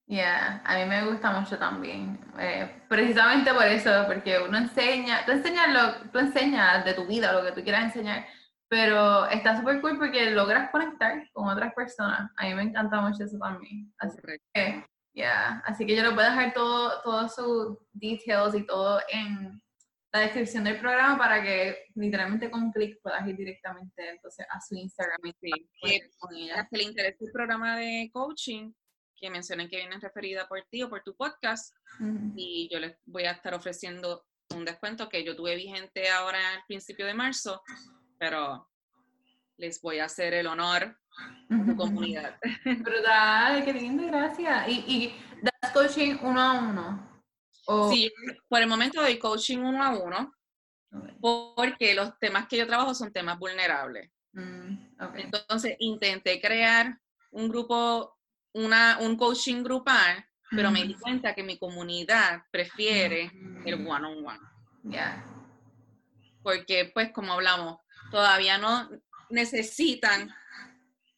Yeah, 0.06 0.60
a 0.64 0.76
mí 0.76 0.86
me 0.86 1.04
gusta 1.04 1.30
mucho 1.30 1.56
también. 1.56 2.18
Eh, 2.36 2.82
precisamente 2.88 3.54
por 3.54 3.64
eso, 3.66 4.04
porque 4.08 4.40
uno 4.40 4.58
enseña, 4.58 5.24
tú 5.24 5.30
enseñas, 5.30 5.68
lo, 5.72 6.10
tú 6.10 6.18
enseñas 6.18 6.84
de 6.84 6.94
tu 6.94 7.06
vida 7.06 7.32
lo 7.32 7.44
que 7.44 7.52
tú 7.52 7.62
quieras 7.62 7.84
enseñar, 7.84 8.26
pero 8.70 9.26
está 9.26 9.58
súper 9.58 9.80
cool 9.82 9.98
porque 9.98 10.30
logras 10.30 10.70
conectar 10.70 11.28
con 11.32 11.48
otras 11.48 11.74
personas. 11.74 12.30
A 12.36 12.46
mí 12.46 12.54
me 12.54 12.62
encanta 12.62 13.00
mucho 13.00 13.24
eso 13.24 13.36
también. 13.38 13.92
Así 13.98 14.16
que 14.54 14.84
Yeah, 15.12 15.62
así 15.66 15.84
que 15.84 15.96
yo 15.96 16.04
le 16.04 16.12
puedo 16.12 16.28
dejar 16.28 16.54
todo, 16.54 17.02
todos 17.02 17.34
sus 17.34 17.78
details 17.92 18.54
y 18.54 18.64
todo 18.64 19.00
en 19.08 19.60
la 20.12 20.20
descripción 20.20 20.64
del 20.64 20.78
programa 20.78 21.18
para 21.18 21.42
que 21.42 21.86
literalmente 21.94 22.50
con 22.50 22.62
un 22.62 22.72
clic 22.72 23.00
puedas 23.02 23.26
ir 23.26 23.36
directamente 23.36 24.08
entonces 24.08 24.46
a 24.48 24.60
su 24.60 24.76
Instagram 24.76 25.18
y 25.24 25.32
sí, 25.40 26.02
con 26.18 26.34
ella. 26.34 26.66
Que 26.70 26.78
le 26.78 26.84
interese 26.84 27.24
el 27.24 27.32
programa 27.32 27.76
de 27.76 28.08
coaching 28.12 28.72
que 29.16 29.30
mencionen 29.30 29.68
que 29.68 29.76
viene 29.76 29.98
referida 29.98 30.48
por 30.48 30.62
ti 30.70 30.82
o 30.82 30.88
por 30.88 31.02
tu 31.02 31.14
podcast 31.14 31.74
y 32.36 32.68
yo 32.72 32.78
les 32.78 32.96
voy 33.04 33.24
a 33.24 33.32
estar 33.32 33.52
ofreciendo 33.52 34.24
un 34.54 34.64
descuento 34.64 35.08
que 35.08 35.24
yo 35.24 35.36
tuve 35.36 35.56
vigente 35.56 36.08
ahora 36.08 36.38
al 36.54 36.62
principio 36.66 37.06
de 37.06 37.14
marzo, 37.14 37.62
pero 38.20 38.70
les 39.56 39.80
voy 39.80 39.98
a 39.98 40.04
hacer 40.04 40.34
el 40.34 40.46
honor 40.46 40.96
tu 41.48 41.76
comunidad. 41.76 42.38
Brutal, 42.64 43.64
qué 43.64 43.72
lindo, 43.72 44.06
gracias. 44.06 44.68
¿Y, 44.68 44.72
y 44.86 45.20
das 45.42 45.72
coaching 45.72 46.16
uno 46.22 46.40
a 46.40 46.52
uno? 46.52 47.10
Sí, 47.90 48.12
por 48.48 48.60
el 48.60 48.68
momento 48.68 49.00
doy 49.00 49.18
coaching 49.18 49.58
uno 49.58 49.82
a 49.82 49.90
uno, 49.90 50.34
porque 51.20 51.94
los 51.94 52.18
temas 52.18 52.46
que 52.46 52.58
yo 52.58 52.66
trabajo 52.66 52.94
son 52.94 53.12
temas 53.12 53.38
vulnerables. 53.38 54.10
Mm, 54.32 54.76
Entonces 55.16 55.76
intenté 55.78 56.40
crear 56.40 56.98
un 57.30 57.48
grupo, 57.48 58.16
una, 58.54 58.98
un 59.00 59.16
coaching 59.16 59.62
grupal, 59.62 60.24
pero 60.50 60.70
me 60.70 60.82
di 60.82 60.94
cuenta 60.94 61.34
que 61.34 61.44
mi 61.44 61.58
comunidad 61.58 62.42
prefiere 62.50 63.30
el 63.64 63.86
one 63.86 64.06
on 64.06 64.26
one. 64.26 64.40
Ya. 64.82 65.24
Porque, 66.42 66.90
pues, 66.92 67.12
como 67.12 67.34
hablamos, 67.34 67.76
todavía 68.10 68.58
no 68.58 68.90
necesitan 69.28 70.34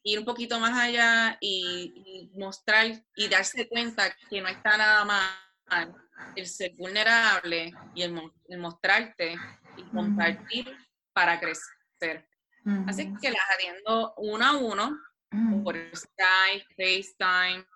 ir 0.03 0.19
un 0.19 0.25
poquito 0.25 0.59
más 0.59 0.79
allá 0.79 1.39
y, 1.41 2.31
mostrar 2.35 2.87
y 3.17 3.29
darse 3.29 3.69
cuenta 3.69 4.15
que 4.29 4.41
no 4.41 4.49
está 4.49 4.77
nada 4.77 5.05
mal 5.05 5.95
el 6.37 6.47
ser 6.47 6.75
vulnerable 6.75 7.73
y 7.95 8.03
el, 8.03 8.13
mostrarte 8.59 9.37
y 9.77 9.83
compartir 9.85 10.77
para 11.13 11.39
crecer. 11.41 12.29
Así 12.87 13.13
que 13.21 13.31
las 13.31 13.43
atiendo 13.55 14.15
uno 14.17 14.45
a 14.45 14.57
uno, 14.57 14.99
por 15.65 15.77
Skype, 15.95 16.67
FaceTime, 16.77 17.67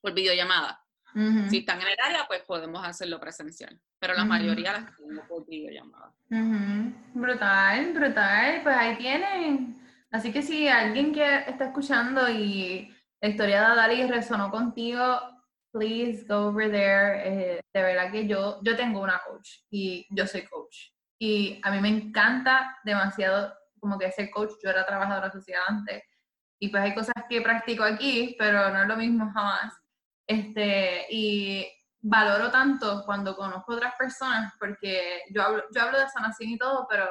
por 0.00 0.14
videollamada. 0.14 0.80
Si 1.48 1.58
están 1.58 1.80
en 1.80 1.88
el 1.88 1.96
área, 2.02 2.26
pues 2.26 2.42
podemos 2.42 2.84
hacerlo 2.84 3.20
presencial, 3.20 3.80
pero 4.04 4.18
la 4.18 4.26
mayoría 4.26 4.72
las 4.74 4.96
tengo 4.98 5.26
por 5.26 5.46
videollamada. 5.46 6.12
Brutal, 7.14 7.94
brutal, 7.94 8.60
pues 8.62 8.76
ahí 8.76 8.96
tienen 8.98 9.80
Así 10.10 10.30
que 10.30 10.42
si 10.42 10.68
alguien 10.68 11.12
que 11.14 11.38
está 11.46 11.64
escuchando 11.64 12.28
y 12.28 12.94
la 13.22 13.28
historia 13.30 13.60
de 13.60 13.66
Adali 13.66 14.06
resonó 14.06 14.50
contigo, 14.50 15.20
please 15.72 16.26
go 16.28 16.48
over 16.48 16.70
there. 16.70 17.22
Eh, 17.24 17.60
de 17.72 17.82
verdad 17.82 18.12
que 18.12 18.28
yo, 18.28 18.60
yo 18.62 18.76
tengo 18.76 19.00
una 19.00 19.22
coach 19.26 19.60
y 19.70 20.06
yo 20.10 20.26
soy 20.26 20.42
coach. 20.42 20.90
Y 21.18 21.58
a 21.64 21.70
mí 21.70 21.80
me 21.80 21.88
encanta 21.88 22.78
demasiado 22.84 23.54
como 23.80 23.98
que 23.98 24.12
ser 24.12 24.30
coach. 24.30 24.52
Yo 24.62 24.68
era 24.68 24.84
trabajadora 24.84 25.32
social 25.32 25.62
antes 25.66 26.02
y 26.60 26.68
pues 26.68 26.82
hay 26.82 26.94
cosas 26.94 27.14
que 27.28 27.40
practico 27.40 27.84
aquí, 27.84 28.36
pero 28.38 28.68
no 28.68 28.82
es 28.82 28.88
lo 28.88 28.96
mismo 28.98 29.32
jamás. 29.32 29.72
Este, 30.26 31.06
y 31.10 31.66
valoro 32.06 32.50
tanto 32.50 33.02
cuando 33.06 33.34
conozco 33.34 33.72
otras 33.72 33.94
personas 33.96 34.52
porque 34.60 35.22
yo 35.30 35.42
hablo, 35.42 35.64
yo 35.74 35.82
hablo 35.82 35.98
de 35.98 36.08
sanación 36.08 36.50
y 36.50 36.58
todo, 36.58 36.86
pero 36.88 37.08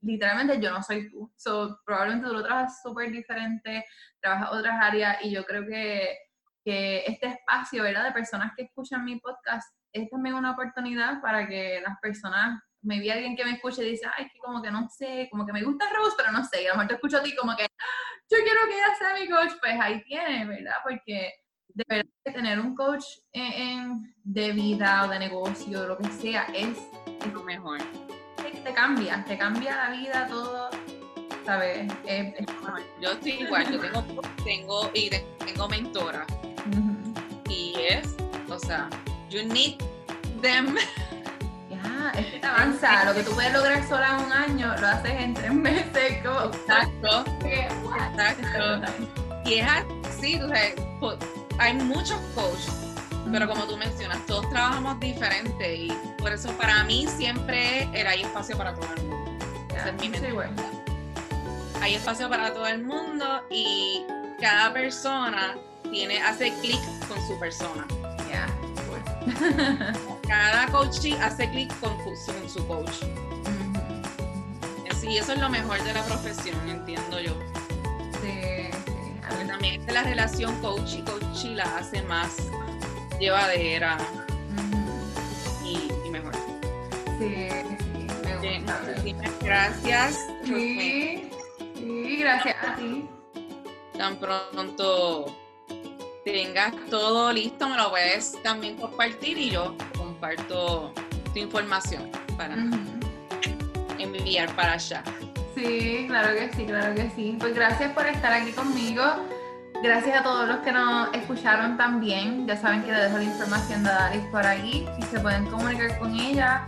literalmente 0.00 0.58
yo 0.58 0.70
no 0.70 0.82
soy 0.82 1.10
tú. 1.10 1.30
So, 1.36 1.78
probablemente 1.84 2.26
tú 2.26 2.32
lo 2.32 2.42
trabajas 2.42 2.80
súper 2.82 3.12
diferente, 3.12 3.84
trabajas 4.18 4.48
otras 4.52 4.80
áreas 4.80 5.18
y 5.22 5.30
yo 5.30 5.44
creo 5.44 5.66
que, 5.66 6.16
que 6.64 7.04
este 7.06 7.26
espacio, 7.26 7.82
¿verdad? 7.82 8.04
De 8.04 8.12
personas 8.12 8.52
que 8.56 8.62
escuchan 8.62 9.04
mi 9.04 9.20
podcast 9.20 9.74
es 9.92 10.08
también 10.08 10.36
una 10.36 10.52
oportunidad 10.52 11.20
para 11.20 11.46
que 11.46 11.82
las 11.86 11.98
personas, 12.00 12.62
me 12.82 12.98
vi 12.98 13.10
alguien 13.10 13.36
que 13.36 13.44
me 13.44 13.52
escuche 13.52 13.86
y 13.86 13.90
dice, 13.90 14.06
ay, 14.16 14.26
que 14.30 14.38
como 14.38 14.62
que 14.62 14.70
no 14.70 14.88
sé, 14.88 15.28
como 15.30 15.44
que 15.44 15.52
me 15.52 15.62
gusta 15.62 15.84
Rose, 15.94 16.14
pero 16.16 16.32
no 16.32 16.42
sé, 16.46 16.62
y 16.62 16.66
a 16.66 16.70
lo 16.70 16.76
mejor 16.76 16.88
te 16.88 16.94
escucho 16.94 17.18
a 17.18 17.22
ti 17.22 17.36
como 17.36 17.54
que, 17.54 17.64
ah, 17.64 18.20
yo 18.30 18.38
quiero 18.42 18.60
que 18.66 18.74
ella 18.74 18.94
sea 18.98 19.14
mi 19.20 19.28
coach, 19.28 19.52
pues 19.60 19.78
ahí 19.78 20.02
tiene, 20.04 20.46
¿verdad? 20.46 20.76
Porque 20.82 21.30
de 21.80 21.96
verdad 21.96 22.10
tener 22.34 22.60
un 22.60 22.74
coach 22.74 23.04
en, 23.32 24.14
de 24.24 24.52
vida 24.52 25.04
o 25.04 25.08
de 25.08 25.18
negocio, 25.18 25.86
lo 25.86 25.96
que 25.96 26.08
sea, 26.10 26.44
es, 26.54 26.76
lo 27.32 27.42
mejor. 27.42 27.78
Te, 28.36 28.74
cambia, 28.74 29.24
te 29.26 29.38
cambia 29.38 29.74
la 29.76 29.90
vida, 29.90 30.26
todo, 30.28 30.68
¿sabes? 31.44 31.90
yo 33.00 33.12
estoy 33.12 33.32
igual, 33.32 33.72
yo 33.72 33.80
tengo, 33.80 34.22
tengo, 34.44 34.90
y 34.94 35.10
tengo 35.44 35.68
mentora. 35.68 36.26
Y 37.48 37.74
es, 37.88 38.16
o 38.48 38.58
sea, 38.58 38.88
you 39.30 39.42
need 39.44 39.78
them. 40.42 40.76
Ya, 41.70 42.12
es 42.14 42.26
que 42.26 42.38
te 42.38 42.46
avanza. 42.46 43.04
Lo 43.06 43.14
que 43.14 43.22
tú 43.22 43.32
puedes 43.32 43.52
lograr 43.52 43.88
sola 43.88 44.18
en 44.18 44.24
un 44.26 44.32
año, 44.32 44.74
lo 44.78 44.86
haces 44.86 45.12
en 45.12 45.34
tres 45.34 45.52
meses. 45.52 46.22
Como, 46.22 46.52
exacto. 46.52 47.24
Exacto. 47.44 48.92
Y 49.46 49.54
es 49.54 49.66
así, 49.66 50.38
tú 50.38 50.46
sabes, 50.48 50.74
hay 51.60 51.74
muchos 51.74 52.18
coaches, 52.34 52.72
pero 53.30 53.46
como 53.46 53.64
tú 53.64 53.76
mencionas, 53.76 54.24
todos 54.26 54.48
trabajamos 54.48 54.98
diferente 54.98 55.76
y 55.76 55.92
por 56.18 56.32
eso 56.32 56.50
para 56.52 56.82
mí 56.84 57.06
siempre 57.06 57.88
era 57.92 58.10
hay 58.10 58.22
espacio 58.22 58.56
para 58.56 58.74
todo 58.74 58.88
el 58.94 59.02
mundo. 59.02 59.16
Hay 61.82 61.94
espacio 61.94 62.28
para 62.28 62.52
todo 62.52 62.66
el 62.66 62.82
mundo 62.82 63.42
y 63.50 64.02
cada 64.40 64.72
persona 64.72 65.56
tiene, 65.90 66.20
hace 66.22 66.52
clic 66.60 66.80
con 67.08 67.20
su 67.26 67.38
persona. 67.38 67.86
Cada 70.26 70.66
coach 70.68 71.12
hace 71.20 71.50
clic 71.50 71.70
con, 71.80 71.92
su 72.48 72.66
coach. 72.66 72.90
Sí, 74.98 75.16
eso 75.16 75.32
es 75.32 75.38
lo 75.38 75.48
mejor 75.48 75.82
de 75.82 75.92
la 75.92 76.02
profesión, 76.04 76.56
entiendo 76.68 77.20
yo. 77.20 77.32
Sí, 78.22 78.59
sí. 79.30 79.46
también 79.46 79.86
la 79.86 80.02
relación 80.02 80.60
coach 80.60 80.94
y 80.94 81.02
coach 81.02 81.44
la 81.54 81.64
hace 81.76 82.02
más 82.02 82.36
llevadera 83.18 83.98
y, 85.64 86.10
mejor. 86.10 86.34
Sí, 87.18 87.48
sí, 87.78 88.60
Muchísimas 88.96 89.38
gracias. 89.42 90.26
Sí, 90.44 91.30
sí, 91.74 92.16
gracias 92.18 92.56
a 92.62 92.76
ti. 92.76 93.08
Tan 93.96 94.16
pronto 94.16 95.36
tengas 96.24 96.74
todo 96.88 97.32
listo, 97.32 97.68
me 97.68 97.76
lo 97.76 97.90
puedes 97.90 98.40
también 98.42 98.76
compartir 98.76 99.38
y 99.38 99.50
yo 99.50 99.76
comparto 99.96 100.92
tu 101.32 101.38
información 101.38 102.10
para 102.36 102.56
enviar 103.98 104.54
para 104.56 104.74
allá. 104.74 105.02
Sí, 105.54 106.04
claro 106.06 106.34
que 106.34 106.50
sí, 106.54 106.64
claro 106.64 106.94
que 106.94 107.10
sí. 107.14 107.36
Pues 107.38 107.54
gracias 107.54 107.92
por 107.92 108.06
estar 108.06 108.32
aquí 108.32 108.52
conmigo. 108.52 109.02
Gracias 109.82 110.20
a 110.20 110.22
todos 110.22 110.46
los 110.46 110.58
que 110.58 110.72
nos 110.72 111.12
escucharon 111.14 111.76
también. 111.76 112.46
Ya 112.46 112.56
saben 112.56 112.82
que 112.82 112.92
les 112.92 113.04
dejo 113.04 113.18
la 113.18 113.24
información 113.24 113.82
de 113.82 113.90
Daris 113.90 114.22
por 114.30 114.46
ahí 114.46 114.86
y 114.98 115.02
se 115.04 115.18
pueden 115.20 115.46
comunicar 115.46 115.98
con 115.98 116.14
ella. 116.14 116.66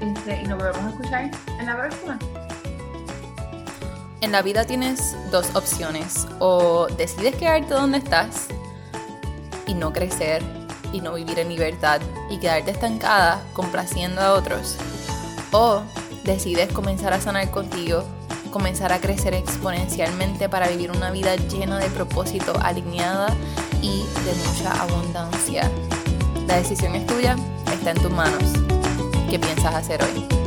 Este, 0.00 0.42
y 0.42 0.46
nos 0.46 0.58
volvemos 0.58 0.84
a 0.84 0.90
escuchar 0.90 1.30
en 1.58 1.66
la 1.66 1.76
próxima. 1.76 2.18
En 4.20 4.32
la 4.32 4.42
vida 4.42 4.64
tienes 4.64 5.16
dos 5.30 5.54
opciones. 5.56 6.26
O 6.38 6.86
decides 6.98 7.36
quedarte 7.36 7.72
donde 7.72 7.98
estás 7.98 8.48
y 9.66 9.74
no 9.74 9.92
crecer 9.92 10.42
y 10.92 11.00
no 11.00 11.14
vivir 11.14 11.38
en 11.38 11.48
libertad 11.48 12.00
y 12.28 12.38
quedarte 12.38 12.72
estancada 12.72 13.42
complaciendo 13.54 14.20
a 14.20 14.34
otros. 14.34 14.76
O 15.52 15.82
decides 16.24 16.72
comenzar 16.72 17.12
a 17.14 17.20
sanar 17.20 17.50
contigo, 17.50 18.04
comenzar 18.50 18.92
a 18.92 19.00
crecer 19.00 19.34
exponencialmente 19.34 20.48
para 20.48 20.68
vivir 20.68 20.90
una 20.90 21.10
vida 21.10 21.36
llena 21.36 21.78
de 21.78 21.88
propósito, 21.88 22.52
alineada 22.62 23.34
y 23.80 24.04
de 24.24 24.34
mucha 24.46 24.82
abundancia. 24.82 25.70
La 26.46 26.56
decisión 26.56 26.94
es 26.94 27.06
tuya, 27.06 27.36
está 27.72 27.92
en 27.92 27.98
tus 27.98 28.10
manos. 28.10 28.42
¿Qué 29.30 29.38
piensas 29.38 29.74
hacer 29.74 30.02
hoy? 30.02 30.39